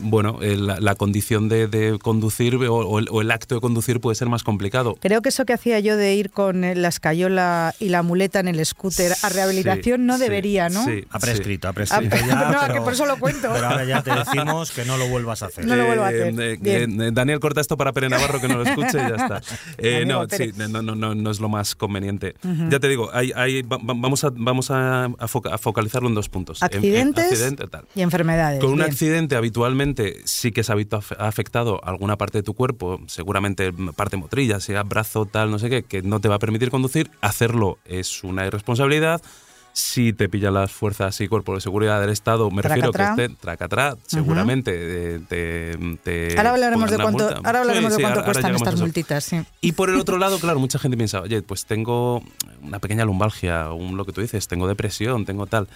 bueno, 0.00 0.38
la, 0.40 0.94
condición 0.94 1.48
de, 1.48 1.98
conducir 2.02 2.56
o, 2.56 2.98
el, 2.98 3.30
acto 3.30 3.54
de 3.56 3.60
conducir 3.60 4.00
puede 4.00 4.14
ser 4.14 4.28
más 4.28 4.42
complicado. 4.42 4.96
Creo 5.00 5.22
que 5.22 5.28
eso 5.28 5.44
que 5.44 5.52
hacía 5.52 5.80
yo 5.80 5.96
de 5.96 6.14
ir 6.14 6.30
con 6.30 6.60
la 6.60 6.88
escayola 6.88 7.74
y 7.78 7.88
la 7.88 8.02
muleta 8.02 8.40
en 8.40 8.48
el 8.48 8.64
scooter 8.64 9.12
a 9.22 9.28
rehabilitación 9.28 10.06
no 10.06 10.18
debería, 10.18 10.68
¿no? 10.68 10.84
Sí, 10.84 11.04
ha 11.10 11.18
prescrito, 11.18 11.68
ha 11.68 11.72
prescrito 11.72 12.16
ya. 12.16 12.66
no, 12.68 12.74
que 12.74 12.80
por 12.80 12.92
eso 12.92 13.06
lo 13.06 13.18
cuento. 13.18 13.48
Pero 13.52 13.66
ahora 13.66 13.84
ya 13.84 14.02
te 14.02 14.10
decimos 14.14 14.70
que 14.70 14.84
no 14.84 14.96
lo 14.96 15.08
vuelvas 15.08 15.42
a 15.42 15.46
hacer. 15.46 15.66
No 15.66 15.76
lo 15.76 15.86
vuelvo 15.86 16.04
a 16.04 16.08
hacer. 16.08 16.34
Eh, 16.40 16.58
eh, 16.62 17.10
Daniel, 17.12 17.40
corta 17.40 17.60
esto 17.60 17.76
para 17.76 17.92
Pere 17.92 18.08
Navarro 18.08 18.40
que 18.40 18.48
no 18.48 18.56
lo 18.56 18.62
escuche 18.62 18.98
y 18.98 19.08
ya 19.08 19.16
está. 19.16 19.42
Eh, 19.78 20.04
no, 20.06 20.26
sí, 20.28 20.52
no, 20.56 20.82
no, 20.82 21.14
no, 21.14 21.30
es 21.30 21.40
lo 21.40 21.48
más 21.48 21.74
conveniente. 21.74 22.34
Ya 22.68 22.80
te 22.80 22.88
digo, 22.88 23.10
hay, 23.12 23.62
vamos, 23.62 24.24
a, 24.24 24.30
vamos 24.34 24.70
a, 24.70 25.10
focalizarlo 25.58 26.08
en 26.08 26.14
dos 26.14 26.28
puntos. 26.28 26.62
Accidentes 26.62 27.54
y 27.94 28.02
enfermedades. 28.02 28.60
Con 28.60 28.72
un 28.72 28.82
accidente 28.82 29.36
habitualmente 29.36 29.87
sí 30.24 30.52
que 30.52 30.62
se 30.62 30.72
ha 30.72 30.76
afectado 31.18 31.80
alguna 31.84 32.16
parte 32.16 32.38
de 32.38 32.42
tu 32.42 32.54
cuerpo, 32.54 33.00
seguramente 33.06 33.72
parte 33.94 34.16
motrilla, 34.16 34.60
sea 34.60 34.82
brazo, 34.82 35.26
tal, 35.26 35.50
no 35.50 35.58
sé 35.58 35.70
qué, 35.70 35.82
que 35.82 36.02
no 36.02 36.20
te 36.20 36.28
va 36.28 36.36
a 36.36 36.38
permitir 36.38 36.70
conducir, 36.70 37.10
hacerlo 37.20 37.78
es 37.84 38.24
una 38.24 38.46
irresponsabilidad. 38.46 39.22
Si 39.74 40.12
te 40.12 40.28
pillan 40.28 40.54
las 40.54 40.72
fuerzas 40.72 41.20
y 41.20 41.28
cuerpos 41.28 41.58
de 41.58 41.60
seguridad 41.60 42.00
del 42.00 42.10
Estado, 42.10 42.50
me 42.50 42.62
refiero 42.62 42.90
que 42.90 43.02
estén 43.02 43.36
tracatrá, 43.36 43.96
seguramente 44.06 45.20
te, 45.28 46.34
Ahora 46.36 46.50
hablaremos 46.50 46.90
de 46.90 46.96
cuánto, 46.96 47.28
ahora 47.28 47.60
hablaremos 47.60 47.96
de 47.96 48.02
cuánto 48.02 48.24
cuestan 48.24 48.56
estas 48.56 48.80
multitas. 48.80 49.22
Sí. 49.22 49.40
Y 49.60 49.72
por 49.72 49.90
el 49.90 50.00
otro 50.00 50.18
lado, 50.18 50.40
claro, 50.40 50.58
mucha 50.58 50.80
gente 50.80 50.96
piensa, 50.96 51.20
oye, 51.20 51.42
pues 51.42 51.64
tengo 51.64 52.24
una 52.60 52.80
pequeña 52.80 53.04
lumbalgia, 53.04 53.70
un, 53.70 53.96
lo 53.96 54.04
que 54.04 54.12
tú 54.12 54.20
dices, 54.20 54.48
tengo 54.48 54.66
depresión, 54.66 55.24
tengo 55.24 55.46
tal. 55.46 55.68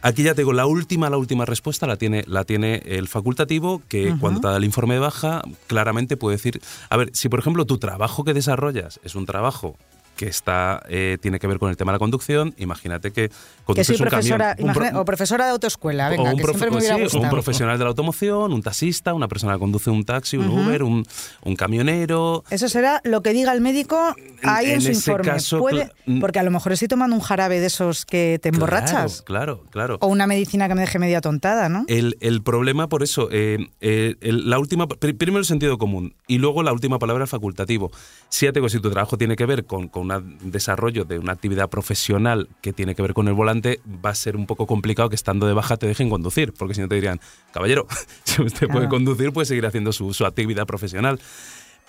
Aquí 0.00 0.22
ya 0.22 0.34
te 0.34 0.42
digo, 0.42 0.52
la 0.52 0.66
última, 0.66 1.10
la 1.10 1.16
última 1.16 1.44
respuesta 1.44 1.86
la 1.86 1.96
tiene, 1.96 2.24
la 2.26 2.44
tiene 2.44 2.82
el 2.86 3.08
facultativo, 3.08 3.82
que 3.88 4.14
cuando 4.20 4.40
te 4.40 4.48
da 4.48 4.56
el 4.56 4.64
informe 4.64 4.94
de 4.94 5.00
baja, 5.00 5.42
claramente 5.66 6.16
puede 6.16 6.36
decir, 6.36 6.60
a 6.88 6.96
ver, 6.96 7.10
si 7.14 7.28
por 7.28 7.40
ejemplo 7.40 7.64
tu 7.64 7.78
trabajo 7.78 8.22
que 8.24 8.32
desarrollas 8.32 9.00
es 9.02 9.16
un 9.16 9.26
trabajo 9.26 9.76
que 10.18 10.26
está 10.26 10.82
eh, 10.88 11.16
tiene 11.22 11.38
que 11.38 11.46
ver 11.46 11.58
con 11.58 11.70
el 11.70 11.76
tema 11.76 11.92
de 11.92 11.94
la 11.94 12.00
conducción. 12.00 12.52
Imagínate 12.58 13.12
que 13.12 13.30
que 13.74 13.84
soy 13.84 13.96
profesora, 13.96 14.56
o 14.94 15.04
profesora 15.04 15.44
de 15.44 15.52
autoescuela, 15.52 16.08
venga, 16.08 16.22
o 16.22 16.34
un, 16.34 17.24
un 17.24 17.30
profesional 17.30 17.78
de 17.78 17.84
la 17.84 17.90
automoción, 17.90 18.52
un 18.52 18.62
taxista, 18.62 19.14
una 19.14 19.28
persona 19.28 19.52
que 19.54 19.58
conduce 19.60 19.90
un 19.90 20.04
taxi, 20.04 20.36
un 20.36 20.48
Uber, 20.48 20.82
un, 20.82 21.04
un, 21.42 21.54
camionero. 21.56 22.44
Eso 22.50 22.68
será 22.68 23.00
lo 23.04 23.22
que 23.22 23.32
diga 23.32 23.52
el 23.52 23.60
médico 23.60 24.16
ahí 24.42 24.70
en, 24.70 24.80
su 24.80 24.90
informe. 24.90 25.32
Puede, 25.58 25.92
mm. 26.06 26.20
porque 26.20 26.38
a 26.38 26.42
lo 26.42 26.50
mejor 26.50 26.72
estoy 26.72 26.88
tomando 26.88 27.14
un 27.14 27.22
jarabe 27.22 27.60
de 27.60 27.66
esos 27.66 28.04
que 28.04 28.40
te 28.42 28.48
emborrachas. 28.48 29.22
Claro, 29.22 29.64
claro. 29.70 29.98
O 30.00 30.08
una 30.08 30.26
medicina 30.26 30.66
que 30.66 30.74
me 30.74 30.80
deje 30.80 30.98
media 30.98 31.20
tontada, 31.20 31.68
¿no? 31.68 31.84
El, 31.86 32.16
el 32.20 32.42
problema, 32.42 32.88
por 32.88 33.02
eso, 33.02 33.28
eh, 33.30 33.68
eh, 33.80 34.16
la 34.20 34.58
última, 34.58 34.88
primero 34.88 35.38
el 35.38 35.44
sentido 35.44 35.78
común 35.78 36.14
y 36.26 36.38
luego 36.38 36.62
la 36.62 36.72
última 36.72 36.98
palabra 36.98 37.26
facultativo. 37.26 37.92
Si 38.30 38.46
ya 38.46 38.52
tengo, 38.52 38.68
si 38.68 38.80
tu 38.80 38.90
trabajo 38.90 39.16
tiene 39.16 39.36
que 39.36 39.46
ver 39.46 39.64
con, 39.66 39.88
con 39.88 40.07
un 40.16 40.50
desarrollo 40.50 41.04
de 41.04 41.18
una 41.18 41.32
actividad 41.32 41.68
profesional 41.68 42.48
que 42.62 42.72
tiene 42.72 42.94
que 42.94 43.02
ver 43.02 43.14
con 43.14 43.28
el 43.28 43.34
volante, 43.34 43.80
va 44.04 44.10
a 44.10 44.14
ser 44.14 44.36
un 44.36 44.46
poco 44.46 44.66
complicado 44.66 45.08
que 45.08 45.14
estando 45.14 45.46
de 45.46 45.52
baja 45.52 45.76
te 45.76 45.86
dejen 45.86 46.08
conducir, 46.08 46.52
porque 46.52 46.74
si 46.74 46.80
no 46.80 46.88
te 46.88 46.94
dirían, 46.94 47.20
caballero, 47.52 47.86
si 48.24 48.42
usted 48.42 48.68
puede 48.68 48.88
conducir, 48.88 49.32
puede 49.32 49.46
seguir 49.46 49.66
haciendo 49.66 49.92
su, 49.92 50.24
actividad 50.24 50.66
profesional. 50.66 51.20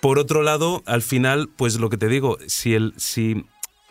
Por 0.02 0.20
otro 0.20 0.44
lado, 0.44 0.84
al 0.86 1.02
final, 1.02 1.50
pues 1.56 1.80
lo 1.80 1.90
que 1.90 1.98
te 1.98 2.08
digo, 2.08 2.38
si 2.48 2.74
el, 2.74 2.94
si 2.98 3.46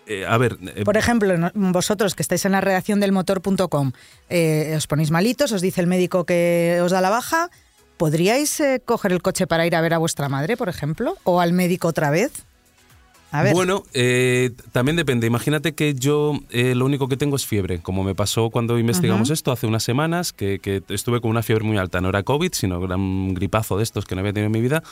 eh, 0.07 0.25
a 0.27 0.39
ver. 0.39 0.59
Eh, 0.75 0.85
Por 0.85 0.97
ejemplo, 0.97 1.35
vosotros 1.55 2.15
que 2.15 2.23
estáis 2.23 2.45
en 2.47 2.53
la 2.53 2.61
redacción 2.61 2.99
del 2.99 3.13
motor.com, 3.13 3.93
eh, 4.31 4.75
os 4.77 4.87
ponéis 4.87 5.11
malitos, 5.11 5.53
os 5.53 5.61
dice 5.61 5.81
el 5.83 5.87
médico 5.87 6.25
que 6.25 6.81
os 6.83 6.93
da 6.93 7.01
la 7.01 7.11
baja. 7.11 7.51
¿Podríais 7.99 8.63
coger 8.85 9.13
el 9.13 9.23
coche 9.23 9.49
para 9.49 9.67
ir 9.67 9.75
a 9.75 9.81
ver 9.81 9.93
a 9.93 9.99
vuestra 9.99 10.29
madre, 10.29 10.57
por 10.57 10.69
ejemplo? 10.69 11.17
¿O 11.25 11.41
al 11.41 11.53
médico 11.53 11.89
otra 11.89 12.11
vez? 12.11 12.47
A 13.31 13.43
ver. 13.43 13.53
Bueno, 13.53 13.83
eh, 13.93 14.51
también 14.73 14.97
depende. 14.97 15.27
Imagínate 15.27 15.75
que 15.75 15.95
yo 15.95 16.33
eh, 16.51 16.75
lo 16.75 16.87
único 16.87 17.09
que 17.09 17.17
tengo 17.17 17.37
es 17.37 17.47
fiebre, 17.47 17.81
como 17.81 18.03
me 18.03 18.15
pasó 18.15 18.51
cuando 18.51 18.79
investigamos 18.79 19.31
esto 19.31 19.53
hace 19.53 19.67
unas 19.67 19.83
semanas, 19.83 20.33
que, 20.33 20.59
que 20.61 20.83
estuve 20.89 21.21
con 21.21 21.31
una 21.31 21.43
fiebre 21.43 21.65
muy 21.65 21.77
alta. 21.77 22.01
No 22.01 22.09
era 22.09 22.23
COVID, 22.23 22.53
sino 22.53 22.83
era 22.85 22.97
un 22.97 23.35
gripazo 23.35 23.77
de 23.77 23.83
estos 23.83 24.07
que 24.07 24.15
no 24.15 24.21
había 24.21 24.33
tenido 24.33 24.47
en 24.47 24.53
mi 24.53 24.61
vida. 24.63 24.83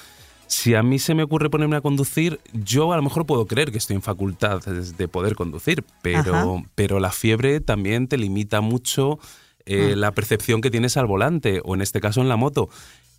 Si 0.48 0.74
a 0.74 0.82
mí 0.82 0.98
se 0.98 1.14
me 1.14 1.22
ocurre 1.24 1.50
ponerme 1.50 1.76
a 1.76 1.80
conducir, 1.80 2.38
yo 2.52 2.92
a 2.92 2.96
lo 2.96 3.02
mejor 3.02 3.26
puedo 3.26 3.46
creer 3.46 3.72
que 3.72 3.78
estoy 3.78 3.96
en 3.96 4.02
facultad 4.02 4.60
de 4.64 5.08
poder 5.08 5.34
conducir, 5.34 5.82
pero, 6.02 6.62
pero 6.76 7.00
la 7.00 7.10
fiebre 7.10 7.60
también 7.60 8.06
te 8.06 8.16
limita 8.16 8.60
mucho 8.60 9.18
eh, 9.64 9.90
Ah. 9.92 9.96
la 9.96 10.12
percepción 10.12 10.60
que 10.60 10.70
tienes 10.70 10.96
al 10.96 11.06
volante, 11.06 11.60
o 11.64 11.74
en 11.74 11.82
este 11.82 12.00
caso 12.00 12.20
en 12.20 12.28
la 12.28 12.36
moto. 12.36 12.68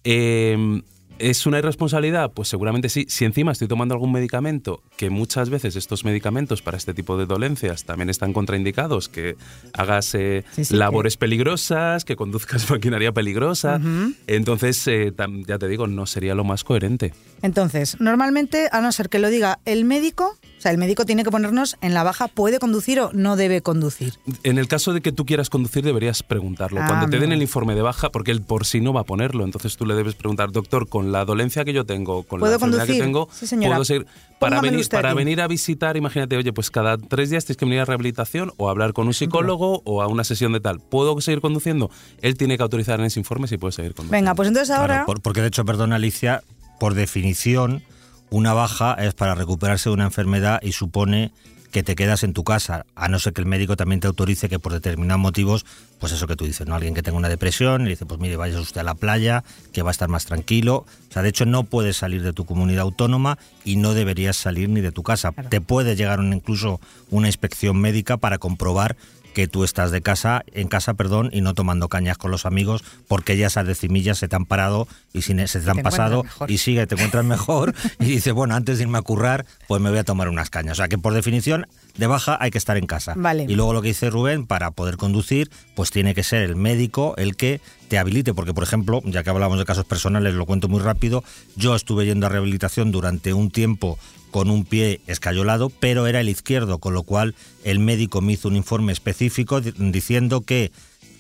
Eh, 0.06 0.82
¿Es 1.20 1.46
una 1.48 1.58
irresponsabilidad? 1.58 2.32
Pues 2.32 2.48
seguramente 2.48 2.90
sí. 2.90 3.06
Si 3.10 3.26
encima 3.26 3.52
estoy 3.52 3.68
tomando 3.68 3.96
algún 3.96 4.12
medicamento, 4.12 4.84
que 4.98 5.10
muchas 5.10 5.50
veces 5.50 5.76
estos 5.76 6.06
medicamentos 6.06 6.62
para 6.62 6.78
este 6.78 6.94
tipo 6.94 7.18
de 7.18 7.26
dolencias 7.26 7.86
también 7.86 8.10
están 8.10 8.34
contraindicados, 8.34 9.10
que 9.10 9.36
hagas 9.74 10.14
eh, 10.14 10.44
Sí, 10.52 10.66
sí, 10.66 10.76
labores 10.76 11.18
peligrosas, 11.18 12.06
que 12.06 12.16
conduzcas 12.16 12.70
maquinaria 12.72 13.12
peligrosa, 13.12 13.82
entonces, 14.28 14.88
eh, 14.88 15.14
ya 15.48 15.58
te 15.58 15.68
digo, 15.68 15.88
no 15.88 16.06
sería 16.06 16.36
lo 16.36 16.44
más 16.44 16.64
coherente. 16.64 17.14
Entonces, 17.42 17.98
normalmente, 18.00 18.68
a 18.72 18.82
no 18.82 18.92
ser 18.92 19.10
que 19.10 19.20
lo 19.20 19.30
diga 19.30 19.60
el 19.66 19.86
médico, 19.86 20.38
o 20.58 20.62
sea, 20.62 20.72
el 20.72 20.78
médico 20.80 21.06
tiene 21.06 21.24
que 21.24 21.30
ponernos 21.30 21.78
en 21.82 21.94
la 21.94 22.04
baja, 22.04 22.28
¿puede 22.28 22.58
conducir 22.60 23.00
o 23.00 23.12
no 23.14 23.36
debe 23.36 23.62
conducir? 23.62 24.16
En 24.44 24.58
el 24.58 24.68
caso 24.68 24.92
de 24.92 25.02
que 25.02 25.12
tú 25.12 25.26
quieras 25.26 25.50
conducir, 25.52 25.84
deberías 25.86 26.24
preguntarlo. 26.24 26.82
Ah, 26.82 26.88
Cuando 26.88 27.08
te 27.10 27.20
den 27.20 27.32
el 27.32 27.42
informe 27.44 27.76
de 27.76 27.84
baja, 27.84 28.10
porque 28.10 28.32
él 28.32 28.42
por 28.42 28.66
sí 28.66 28.82
no 28.82 28.92
va 28.92 29.02
a 29.02 29.04
ponerlo, 29.04 29.44
entonces 29.46 29.78
tú 29.78 29.86
le 29.86 29.94
debes 29.94 30.16
preguntar, 30.16 30.52
doctor, 30.52 30.90
con 30.90 31.12
la 31.12 31.26
dolencia 31.26 31.64
que 31.64 31.74
yo 31.74 31.86
tengo, 31.86 32.24
con 32.24 32.40
la 32.40 32.46
¿Puedo 32.46 32.56
enfermedad 32.56 32.80
conducir? 32.80 32.96
que 33.02 33.06
tengo, 33.06 33.30
Sí, 33.32 33.46
señora. 33.46 33.76
puedo 33.76 33.86
seguir. 33.86 34.08
Para 34.40 34.60
venir, 34.62 34.88
para 34.90 35.10
aquí. 35.10 35.18
venir 35.18 35.42
a 35.42 35.48
visitar, 35.48 35.96
imagínate, 35.98 36.38
oye, 36.38 36.54
pues 36.54 36.70
cada 36.72 36.98
tres 36.98 37.30
días 37.30 37.46
tienes 37.46 37.58
que 37.58 37.66
venir 37.66 37.80
a 37.82 37.86
rehabilitación 37.86 38.52
o 38.58 38.68
a 38.68 38.72
hablar 38.72 38.94
con 38.94 39.08
un 39.08 39.14
psicólogo 39.14 39.82
o 39.86 40.02
a 40.02 40.08
una 40.08 40.24
sesión 40.24 40.54
de 40.54 40.60
tal. 40.60 40.80
¿Puedo 40.80 41.20
seguir 41.22 41.42
conduciendo? 41.42 41.90
Él 42.22 42.36
tiene 42.36 42.58
que 42.58 42.64
autorizar 42.64 43.00
en 43.00 43.06
ese 43.08 43.20
informe 43.20 43.48
si 43.48 43.58
puede 43.58 43.72
seguir 43.74 43.94
conduciendo. 43.94 44.18
Venga, 44.18 44.36
pues 44.36 44.48
entonces 44.48 44.76
ahora... 44.76 45.06
por- 45.06 45.22
porque 45.22 45.42
de 45.42 45.48
hecho, 45.48 45.66
perdona 45.66 45.96
Alicia, 45.96 46.44
por 46.80 46.94
definición, 46.94 47.84
una 48.30 48.54
baja 48.54 48.94
es 48.94 49.14
para 49.14 49.36
recuperarse 49.36 49.90
de 49.90 49.94
una 49.96 50.06
enfermedad 50.06 50.60
y 50.62 50.72
supone 50.74 51.32
que 51.72 51.84
te 51.84 51.96
quedas 51.96 52.24
en 52.24 52.34
tu 52.34 52.46
casa, 52.46 52.86
a 52.96 53.10
no 53.10 53.20
ser 53.20 53.34
que 53.34 53.42
el 53.42 53.48
médico 53.48 53.76
también 53.76 54.00
te 54.00 54.08
autorice 54.08 54.48
que 54.48 54.58
por 54.58 54.72
determinados 54.72 55.20
motivos, 55.22 55.66
pues 56.00 56.14
eso 56.14 56.26
que 56.26 56.38
tú 56.38 56.46
dices, 56.46 56.66
¿no? 56.66 56.76
Alguien 56.76 56.94
que 56.94 57.04
tenga 57.04 57.18
una 57.18 57.28
depresión, 57.28 57.84
le 57.84 57.90
dice, 57.92 58.06
pues 58.06 58.22
mire, 58.22 58.38
vaya 58.38 58.60
usted 58.62 58.80
a 58.82 58.84
la 58.86 58.96
playa, 58.96 59.44
que 59.74 59.82
va 59.82 59.90
a 59.90 59.92
estar 59.92 60.08
más 60.08 60.26
tranquilo. 60.26 60.86
O 61.10 61.14
sea, 61.14 61.22
de 61.24 61.30
hecho, 61.30 61.46
no 61.46 61.66
puedes 61.66 61.98
salir 61.98 62.24
de 62.24 62.32
tu 62.32 62.46
comunidad 62.46 62.82
autónoma 62.84 63.38
y 63.66 63.76
no 63.76 63.94
deberías 63.94 64.38
salir 64.38 64.70
ni 64.70 64.80
de 64.80 64.94
tu 64.94 65.04
casa. 65.04 65.34
Te 65.50 65.60
puede 65.60 65.96
llegar 65.98 66.20
un- 66.22 66.34
incluso 66.34 66.80
una 67.12 67.28
inspección 67.28 67.78
médica 67.78 68.16
para 68.16 68.38
comprobar 68.38 68.96
que 69.38 69.48
tú 69.48 69.64
estás 69.64 69.92
de 69.92 70.02
casa, 70.02 70.44
en 70.52 70.68
casa, 70.68 70.96
perdón, 70.96 71.30
y 71.32 71.42
no 71.42 71.54
tomando 71.54 71.90
cañas 71.90 72.18
con 72.18 72.32
los 72.32 72.48
amigos, 72.48 72.84
porque 73.08 73.38
ya 73.38 73.46
esas 73.46 73.68
decimillas 73.68 74.18
se 74.18 74.28
te 74.28 74.36
han 74.36 74.46
parado 74.46 74.88
y 75.14 75.22
si 75.22 75.36
ne- 75.36 75.48
se 75.48 75.60
te, 75.60 75.66
te 75.66 75.70
han 75.70 75.78
pasado 75.84 76.24
y 76.48 76.58
sigue, 76.58 76.88
te 76.88 76.96
encuentras 76.96 77.24
mejor 77.38 77.76
y 78.00 78.06
dices, 78.06 78.34
bueno, 78.34 78.56
antes 78.56 78.80
de 78.80 78.86
irme 78.86 78.98
a 78.98 79.04
currar, 79.04 79.46
pues 79.68 79.80
me 79.80 79.92
voy 79.92 80.00
a 80.00 80.04
tomar 80.04 80.28
unas 80.28 80.50
cañas. 80.50 80.72
O 80.72 80.76
sea 80.78 80.88
que 80.88 80.98
por 80.98 81.14
definición, 81.14 81.68
de 82.00 82.08
baja 82.08 82.36
hay 82.42 82.50
que 82.50 82.58
estar 82.58 82.78
en 82.78 82.88
casa. 82.88 83.14
Vale. 83.16 83.44
Y 83.48 83.54
luego 83.56 83.74
lo 83.74 83.84
que 83.84 83.90
dice 83.90 84.10
Rubén, 84.10 84.48
para 84.48 84.72
poder 84.72 84.98
conducir, 84.98 85.52
pues 85.76 85.92
tiene 85.92 86.16
que 86.16 86.24
ser 86.24 86.42
el 86.42 86.56
médico 86.56 87.14
el 87.18 87.36
que 87.36 87.62
te 87.90 88.00
habilite, 88.00 88.34
porque 88.34 88.56
por 88.56 88.64
ejemplo, 88.64 89.04
ya 89.06 89.22
que 89.24 89.30
hablamos 89.30 89.60
de 89.60 89.66
casos 89.66 89.86
personales, 89.86 90.34
lo 90.34 90.48
cuento 90.48 90.68
muy 90.68 90.80
rápido, 90.82 91.24
yo 91.56 91.76
estuve 91.76 92.06
yendo 92.08 92.26
a 92.26 92.30
rehabilitación 92.30 92.92
durante 92.92 93.34
un 93.36 93.52
tiempo 93.52 94.00
con 94.32 94.50
un 94.50 94.66
pie 94.66 95.02
escayolado, 95.08 95.70
pero 95.70 96.08
era 96.08 96.20
el 96.22 96.30
izquierdo, 96.30 96.80
con 96.80 96.94
lo 96.94 97.04
cual 97.04 97.36
el 97.64 97.80
médico 97.80 98.22
me 98.22 98.34
hizo 98.34 98.48
un 98.48 98.56
informe 98.56 98.92
específico 98.94 99.62
di- 99.62 99.74
diciendo 99.92 100.42
que 100.42 100.72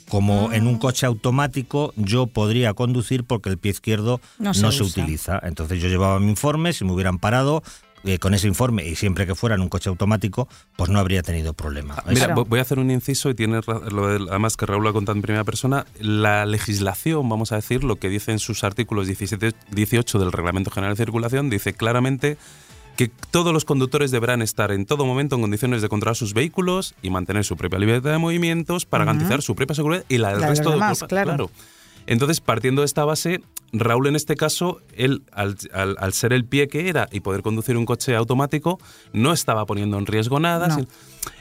como 0.10 0.54
en 0.54 0.66
Ah. 0.66 0.70
un 0.70 0.78
coche 0.78 1.06
automático 1.06 1.94
yo 1.98 2.28
podría 2.28 2.74
conducir 2.74 3.26
porque 3.26 3.50
el 3.50 3.58
pie 3.58 3.72
izquierdo 3.72 4.22
No 4.40 4.54
no 4.54 4.72
se 4.72 4.84
utiliza. 4.84 5.40
Entonces 5.44 5.82
yo 5.82 5.90
llevaba 5.90 6.20
mi 6.20 6.30
informe, 6.30 6.72
si 6.74 6.86
me 6.86 6.94
hubieran 6.94 7.20
parado 7.20 7.62
eh, 8.04 8.20
con 8.20 8.34
ese 8.34 8.48
informe 8.48 8.88
y 8.88 8.96
siempre 8.96 9.26
que 9.26 9.36
fuera 9.36 9.56
en 9.56 9.62
un 9.62 9.68
coche 9.70 9.90
automático, 9.90 10.48
pues 10.78 10.90
no 10.90 11.00
habría 11.00 11.24
tenido 11.24 11.54
problema. 11.54 11.96
Ah, 11.98 12.04
Mira, 12.08 12.28
Claro. 12.28 12.46
voy 12.46 12.60
a 12.60 12.62
hacer 12.62 12.80
un 12.80 12.90
inciso 12.90 13.30
y 13.30 13.34
tienes 13.36 13.66
ra- 13.66 13.82
lo 13.90 14.08
del- 14.08 14.30
además 14.30 14.56
que 14.56 14.66
Raúl 14.66 14.84
lo 14.84 14.90
ha 14.90 14.94
contado 14.94 15.18
en 15.18 15.24
primera 15.24 15.44
persona. 15.44 15.86
La 16.00 16.46
legislación, 16.46 17.28
vamos 17.28 17.52
a 17.52 17.56
decir, 17.58 17.84
lo 17.84 17.98
que 17.98 18.08
dice 18.08 18.32
en 18.32 18.40
sus 18.40 18.64
artículos 18.64 19.08
17, 19.08 19.52
18 19.72 20.20
del 20.20 20.32
Reglamento 20.32 20.70
General 20.72 20.96
de 20.96 21.04
Circulación, 21.04 21.50
dice 21.50 21.74
claramente 21.74 22.38
que 22.98 23.10
todos 23.32 23.54
los 23.54 23.63
conductores 23.63 24.12
deberán 24.12 24.42
estar 24.42 24.72
en 24.72 24.86
todo 24.86 25.06
momento 25.06 25.36
en 25.36 25.42
condiciones 25.42 25.82
de 25.82 25.88
controlar 25.89 26.16
sus 26.16 26.34
vehículos 26.34 26.96
y 27.01 27.10
mantener 27.12 27.46
su 27.46 27.56
propia 27.56 27.80
libertad 27.80 28.12
de 28.12 28.18
movimientos 28.18 28.86
para 28.86 29.06
garantizar 29.06 29.42
su 29.42 29.56
propia 29.56 29.75
seguridad 29.75 30.04
y 30.10 30.18
la 30.18 30.30
del 30.32 30.42
La 30.42 30.48
de 30.48 30.50
los 30.51 30.58
resto 30.58 30.72
demás, 30.72 31.04
claro. 31.08 31.50
Entonces, 32.08 32.39
partiendo 32.42 32.82
de 32.82 32.86
esta 32.86 33.04
base, 33.06 33.42
Raúl 33.74 34.08
en 34.08 34.16
este 34.16 34.36
caso, 34.38 34.80
él, 34.96 35.24
al, 35.34 35.58
al- 35.74 35.98
al 36.00 36.13
ser 36.13 36.32
el 36.32 36.46
pie 36.46 36.70
que 36.70 36.88
era 36.88 37.10
y 37.12 37.20
poder 37.20 37.42
conducir 37.42 37.75
un 37.77 37.86
coche 37.86 38.16
automático, 38.16 38.80
no 39.13 39.34
estaba 39.34 39.66
poniendo 39.66 39.98
en 39.98 40.06
riesgo 40.06 40.39
nada. 40.39 40.70
No. 40.70 40.75
sin- 40.75 40.88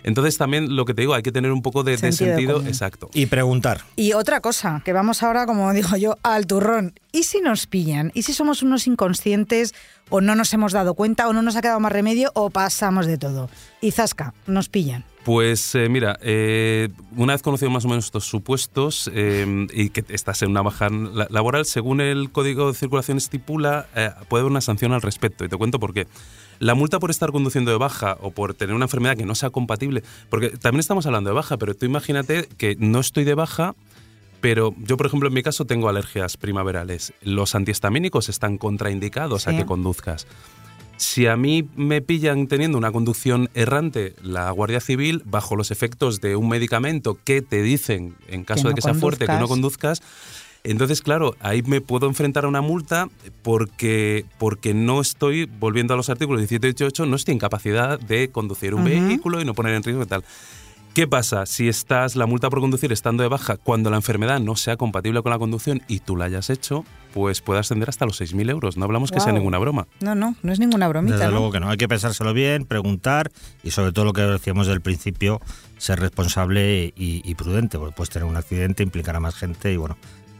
Entonces, 0.02 0.36
también 0.38 0.74
lo 0.76 0.84
que 0.84 0.94
te 0.94 1.02
digo, 1.02 1.14
hay 1.14 1.22
que 1.22 1.32
tener 1.32 1.52
un 1.52 1.62
poco 1.62 1.82
de 1.82 1.96
de 1.96 2.12
Sentido 2.12 2.62
exacto. 2.66 3.10
Y 3.14 3.26
preguntar. 3.26 3.82
Y 3.96 4.12
otra 4.12 4.40
cosa, 4.40 4.82
que 4.84 4.92
vamos 4.92 5.22
ahora, 5.22 5.46
como 5.46 5.72
digo 5.72 5.96
yo, 5.96 6.16
al 6.22 6.46
turrón. 6.46 6.94
¿Y 7.12 7.22
si 7.24 7.40
nos 7.40 7.66
pillan? 7.66 8.10
¿Y 8.14 8.22
si 8.22 8.32
somos 8.32 8.62
unos 8.62 8.86
inconscientes 8.86 9.74
o 10.10 10.20
no 10.20 10.34
nos 10.34 10.52
hemos 10.52 10.72
dado 10.72 10.94
cuenta 10.94 11.28
o 11.28 11.32
no 11.32 11.42
nos 11.42 11.56
ha 11.56 11.62
quedado 11.62 11.80
más 11.80 11.92
remedio 11.92 12.30
o 12.34 12.50
pasamos 12.50 13.06
de 13.06 13.18
todo? 13.18 13.48
Y 13.80 13.90
zasca, 13.92 14.34
nos 14.46 14.68
pillan. 14.68 15.04
Pues 15.24 15.74
eh, 15.74 15.88
mira, 15.88 16.16
eh, 16.22 16.88
una 17.16 17.32
vez 17.32 17.42
conocido 17.42 17.68
más 17.70 17.84
o 17.84 17.88
menos 17.88 18.04
estos 18.04 18.24
supuestos 18.26 19.10
eh, 19.12 19.66
y 19.72 19.88
que 19.90 20.04
estás 20.10 20.40
en 20.42 20.50
una 20.50 20.62
baja 20.62 20.88
la- 20.88 21.26
laboral, 21.30 21.64
según 21.66 22.00
el 22.00 22.30
Código 22.30 22.70
de 22.70 22.78
Circulación 22.78 23.16
estipula, 23.18 23.86
eh, 23.96 24.10
puede 24.28 24.42
haber 24.42 24.52
una 24.52 24.60
sanción 24.60 24.92
al 24.92 25.02
respecto. 25.02 25.44
Y 25.44 25.48
te 25.48 25.56
cuento 25.56 25.80
por 25.80 25.92
qué. 25.92 26.06
La 26.58 26.74
multa 26.74 26.98
por 26.98 27.10
estar 27.10 27.32
conduciendo 27.32 27.70
de 27.70 27.78
baja 27.78 28.16
o 28.20 28.30
por 28.30 28.54
tener 28.54 28.74
una 28.74 28.86
enfermedad 28.86 29.16
que 29.16 29.26
no 29.26 29.34
sea 29.34 29.50
compatible, 29.50 30.02
porque 30.30 30.50
también 30.50 30.80
estamos 30.80 31.06
hablando 31.06 31.30
de 31.30 31.34
baja, 31.34 31.56
pero 31.56 31.74
tú 31.74 31.86
imagínate 31.86 32.48
que 32.56 32.76
no 32.78 33.00
estoy 33.00 33.24
de 33.24 33.34
baja, 33.34 33.74
pero 34.40 34.74
yo, 34.78 34.96
por 34.96 35.06
ejemplo, 35.06 35.28
en 35.28 35.34
mi 35.34 35.42
caso 35.42 35.64
tengo 35.64 35.88
alergias 35.88 36.36
primaverales. 36.36 37.12
Los 37.22 37.54
antihistamínicos 37.54 38.28
están 38.28 38.58
contraindicados 38.58 39.48
a 39.48 39.56
que 39.56 39.66
conduzcas. 39.66 40.26
Si 40.98 41.26
a 41.26 41.36
mí 41.36 41.68
me 41.76 42.00
pillan 42.00 42.46
teniendo 42.46 42.78
una 42.78 42.90
conducción 42.90 43.50
errante, 43.52 44.14
la 44.22 44.50
Guardia 44.50 44.80
Civil, 44.80 45.22
bajo 45.26 45.54
los 45.54 45.70
efectos 45.70 46.22
de 46.22 46.36
un 46.36 46.48
medicamento 46.48 47.18
que 47.22 47.42
te 47.42 47.60
dicen, 47.60 48.16
en 48.28 48.44
caso 48.44 48.62
Que 48.62 48.68
de 48.70 48.74
que 48.76 48.82
sea 48.82 48.94
fuerte, 48.94 49.26
que 49.26 49.32
no 49.32 49.46
conduzcas. 49.46 50.00
Entonces, 50.64 51.02
claro, 51.02 51.36
ahí 51.40 51.62
me 51.62 51.80
puedo 51.80 52.06
enfrentar 52.06 52.44
a 52.44 52.48
una 52.48 52.60
multa 52.60 53.08
porque, 53.42 54.24
porque 54.38 54.74
no 54.74 55.00
estoy, 55.00 55.46
volviendo 55.46 55.94
a 55.94 55.96
los 55.96 56.10
artículos 56.10 56.40
17 56.40 56.66
y 56.66 56.70
18, 56.72 57.06
no 57.06 57.16
estoy 57.16 57.32
en 57.32 57.38
capacidad 57.38 57.98
de 58.00 58.30
conducir 58.30 58.74
un 58.74 58.84
vehículo 58.84 59.40
y 59.40 59.44
no 59.44 59.54
poner 59.54 59.74
en 59.74 59.82
riesgo 59.82 60.02
y 60.02 60.06
tal. 60.06 60.24
¿Qué 60.96 61.06
pasa 61.06 61.44
si 61.44 61.68
estás 61.68 62.16
la 62.16 62.24
multa 62.24 62.48
por 62.48 62.60
conducir 62.60 62.90
estando 62.90 63.22
de 63.22 63.28
baja 63.28 63.58
cuando 63.58 63.90
la 63.90 63.96
enfermedad 63.96 64.40
no 64.40 64.56
sea 64.56 64.78
compatible 64.78 65.20
con 65.20 65.28
la 65.28 65.38
conducción 65.38 65.82
y 65.88 66.00
tú 66.00 66.16
la 66.16 66.24
hayas 66.24 66.48
hecho? 66.48 66.86
Pues 67.12 67.42
puede 67.42 67.60
ascender 67.60 67.90
hasta 67.90 68.06
los 68.06 68.18
6.000 68.18 68.48
euros. 68.48 68.78
No 68.78 68.86
hablamos 68.86 69.10
que 69.10 69.20
sea 69.20 69.30
ninguna 69.30 69.58
broma. 69.58 69.88
No, 70.00 70.14
no, 70.14 70.36
no 70.42 70.52
es 70.54 70.58
ninguna 70.58 70.88
bromita, 70.88 71.16
Desde 71.16 71.26
¿no? 71.26 71.32
luego 71.32 71.52
que 71.52 71.60
no, 71.60 71.68
hay 71.68 71.76
que 71.76 71.86
pensárselo 71.86 72.32
bien, 72.32 72.64
preguntar 72.64 73.30
y 73.62 73.72
sobre 73.72 73.92
todo 73.92 74.06
lo 74.06 74.14
que 74.14 74.22
decíamos 74.22 74.68
del 74.68 74.80
principio, 74.80 75.42
ser 75.76 76.00
responsable 76.00 76.94
y, 76.96 77.20
y 77.30 77.34
prudente, 77.34 77.78
porque 77.78 77.94
puedes 77.94 78.08
tener 78.08 78.26
un 78.26 78.36
accidente, 78.36 78.82
implicar 78.82 79.16
a 79.16 79.20
más 79.20 79.34
gente 79.34 79.70
y 79.74 79.76
bueno, 79.76 79.98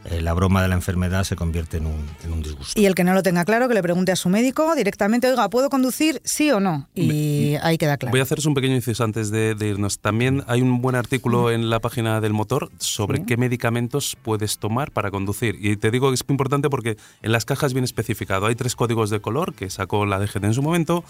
eh, 0.09 0.21
la 0.21 0.33
broma 0.33 0.61
de 0.61 0.67
la 0.67 0.75
enfermedad 0.75 1.23
se 1.23 1.35
convierte 1.35 1.77
en 1.77 1.85
un, 1.85 2.05
en 2.23 2.33
un 2.33 2.41
disgusto. 2.41 2.79
Y 2.79 2.85
el 2.85 2.95
que 2.95 3.03
no 3.03 3.13
lo 3.13 3.23
tenga 3.23 3.45
claro, 3.45 3.67
que 3.67 3.73
le 3.73 3.83
pregunte 3.83 4.11
a 4.11 4.15
su 4.15 4.29
médico 4.29 4.75
directamente, 4.75 5.27
oiga, 5.29 5.49
¿puedo 5.49 5.69
conducir 5.69 6.21
sí 6.23 6.49
o 6.51 6.59
no? 6.59 6.87
Y 6.95 7.55
ahí 7.61 7.77
queda 7.77 7.97
claro. 7.97 8.11
Voy 8.11 8.19
a 8.19 8.23
haceros 8.23 8.45
un 8.45 8.53
pequeño 8.53 8.75
inciso 8.75 9.03
antes 9.03 9.29
de, 9.31 9.55
de 9.55 9.67
irnos. 9.67 9.99
También 9.99 10.43
hay 10.47 10.61
un 10.61 10.81
buen 10.81 10.95
artículo 10.95 11.51
en 11.51 11.69
la 11.69 11.79
página 11.79 12.21
del 12.21 12.33
motor 12.33 12.69
sobre 12.79 13.17
Sí. 13.19 13.23
qué 13.25 13.37
medicamentos 13.37 14.17
puedes 14.21 14.57
tomar 14.59 14.91
para 14.91 15.11
conducir. 15.11 15.57
Y 15.59 15.77
te 15.77 15.91
digo 15.91 16.09
que 16.09 16.15
es 16.15 16.27
muy 16.27 16.33
importante 16.33 16.69
porque 16.69 16.97
en 17.21 17.31
las 17.31 17.45
cajas 17.45 17.73
viene 17.73 17.85
especificado. 17.85 18.45
Hay 18.45 18.55
tres 18.55 18.75
códigos 18.75 19.09
de 19.09 19.19
color 19.21 19.53
que 19.53 19.69
sacó 19.69 20.05
la 20.05 20.19
DGT 20.19 20.43
en 20.45 20.53
su 20.53 20.61
momento. 20.61 21.03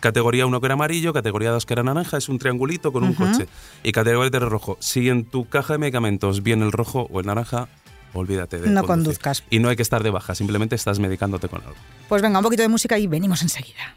Categoría 0.00 0.46
1 0.46 0.60
que 0.60 0.66
era 0.66 0.74
amarillo, 0.74 1.12
categoría 1.12 1.50
2 1.50 1.64
que 1.64 1.72
era 1.72 1.82
naranja, 1.82 2.18
es 2.18 2.28
un 2.28 2.38
triangulito 2.38 2.92
con 2.92 3.04
un 3.04 3.14
coche. 3.14 3.46
Y 3.82 3.92
categoría 3.92 4.30
3 4.30 4.42
rojo. 4.48 4.76
Si 4.80 5.08
en 5.08 5.24
tu 5.24 5.48
caja 5.48 5.74
de 5.74 5.78
medicamentos 5.78 6.42
viene 6.42 6.64
el 6.66 6.72
rojo 6.72 7.08
o 7.10 7.20
el 7.20 7.26
naranja, 7.26 7.68
olvídate 8.14 8.58
de 8.58 8.68
No 8.70 8.84
conducir. 8.84 9.18
conduzcas. 9.20 9.44
Y 9.50 9.58
no 9.58 9.68
hay 9.68 9.76
que 9.76 9.82
estar 9.82 10.02
de 10.02 10.10
baja, 10.10 10.34
simplemente 10.34 10.74
estás 10.74 10.98
medicándote 10.98 11.48
con 11.48 11.60
algo. 11.62 11.74
Pues 12.08 12.22
venga, 12.22 12.38
un 12.38 12.44
poquito 12.44 12.62
de 12.62 12.68
música 12.68 12.98
y 12.98 13.06
venimos 13.06 13.42
enseguida. 13.42 13.96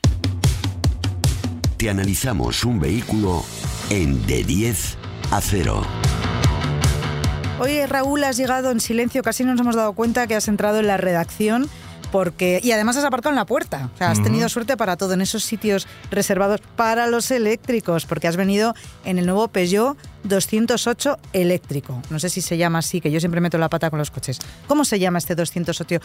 Te 1.77 1.89
analizamos 1.89 2.63
un 2.63 2.79
vehículo 2.79 3.43
en 3.89 4.25
de 4.25 4.43
10 4.43 4.97
a 5.31 5.41
0. 5.41 5.85
Oye, 7.59 7.87
Raúl, 7.87 8.23
has 8.23 8.37
llegado 8.37 8.69
en 8.71 8.79
silencio, 8.79 9.23
casi 9.23 9.43
no 9.43 9.51
nos 9.51 9.61
hemos 9.61 9.75
dado 9.75 9.93
cuenta 9.93 10.27
que 10.27 10.35
has 10.35 10.47
entrado 10.47 10.79
en 10.79 10.87
la 10.87 10.97
redacción. 10.97 11.69
porque 12.11 12.61
y 12.63 12.71
además 12.71 12.95
has 12.95 13.03
aparcado 13.03 13.31
en 13.31 13.35
la 13.35 13.45
puerta. 13.45 13.89
O 13.93 13.97
sea, 13.97 14.11
has 14.11 14.23
tenido 14.23 14.47
suerte 14.47 14.77
para 14.77 14.95
todo 14.95 15.13
en 15.13 15.19
esos 15.19 15.43
sitios 15.43 15.87
reservados 16.09 16.61
para 16.77 17.05
los 17.07 17.29
eléctricos, 17.31 18.05
porque 18.05 18.29
has 18.29 18.37
venido 18.37 18.73
en 19.03 19.19
el 19.19 19.25
nuevo 19.25 19.49
Peugeot 19.49 19.97
208 20.23 21.17
eléctrico. 21.33 22.01
No 22.09 22.19
sé 22.19 22.29
si 22.29 22.41
se 22.41 22.57
llama 22.57 22.79
así, 22.79 23.01
que 23.01 23.11
yo 23.11 23.19
siempre 23.19 23.41
meto 23.41 23.57
la 23.57 23.69
pata 23.69 23.89
con 23.89 23.99
los 23.99 24.11
coches. 24.11 24.39
¿Cómo 24.67 24.85
se 24.85 24.99
llama 24.99 25.17
este 25.19 25.35
208 25.35 25.99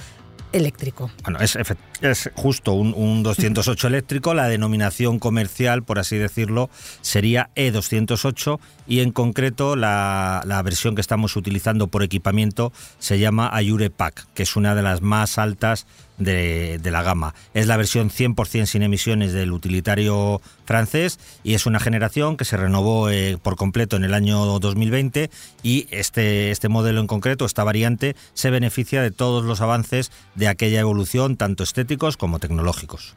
eléctrico? 0.53 1.11
Bueno, 1.25 1.39
es, 1.41 1.57
es 2.01 2.31
justo 2.35 2.73
un, 2.73 3.23
208 3.23 3.87
eléctrico. 3.87 4.35
La 4.35 4.49
denominación 4.49 5.19
comercial, 5.19 5.83
por 5.83 5.99
así 5.99 6.19
decirlo, 6.19 6.71
sería 7.01 7.51
E208 7.57 8.59
y 8.87 9.01
en 9.01 9.13
concreto 9.13 9.77
la, 9.77 10.43
la 10.47 10.63
versión 10.63 10.95
que 10.95 11.01
estamos 11.01 11.37
utilizando 11.37 11.89
por 11.89 12.03
equipamiento 12.03 12.73
se 12.99 13.19
llama 13.19 13.51
Ayure 13.53 13.91
Pack, 13.91 14.27
que 14.35 14.43
es 14.43 14.57
una 14.57 14.75
de 14.75 14.83
las 14.83 15.03
más 15.03 15.39
altas 15.39 15.87
de, 16.19 16.81
la 16.85 17.03
gama. 17.03 17.35
Es 17.55 17.67
la 17.67 17.77
versión 17.77 18.11
100% 18.11 18.67
sin 18.67 18.83
emisiones 18.83 19.33
del 19.33 19.53
utilitario 19.53 20.41
francés 20.65 21.19
y 21.43 21.55
es 21.55 21.67
una 21.67 21.81
generación 21.81 22.37
que 22.37 22.45
se 22.45 22.57
renovó 22.57 23.11
eh, 23.11 23.39
por 23.43 23.57
completo 23.57 23.97
en 23.97 24.05
el 24.05 24.15
año 24.15 24.59
2020 24.59 25.31
y 25.63 25.87
este, 25.91 26.51
este 26.51 26.69
modelo 26.69 27.01
en 27.01 27.07
concreto, 27.07 27.45
esta 27.45 27.65
variante, 27.65 28.17
se 28.35 28.51
beneficia 28.51 29.03
de 29.03 29.11
todos 29.11 29.45
los 29.45 29.61
avances 29.61 30.13
de 30.35 30.49
aquella 30.49 30.81
evolución, 30.81 31.37
tanto 31.37 31.63
estéticos 31.63 32.17
como 32.17 32.39
tecnológicos. 32.39 33.15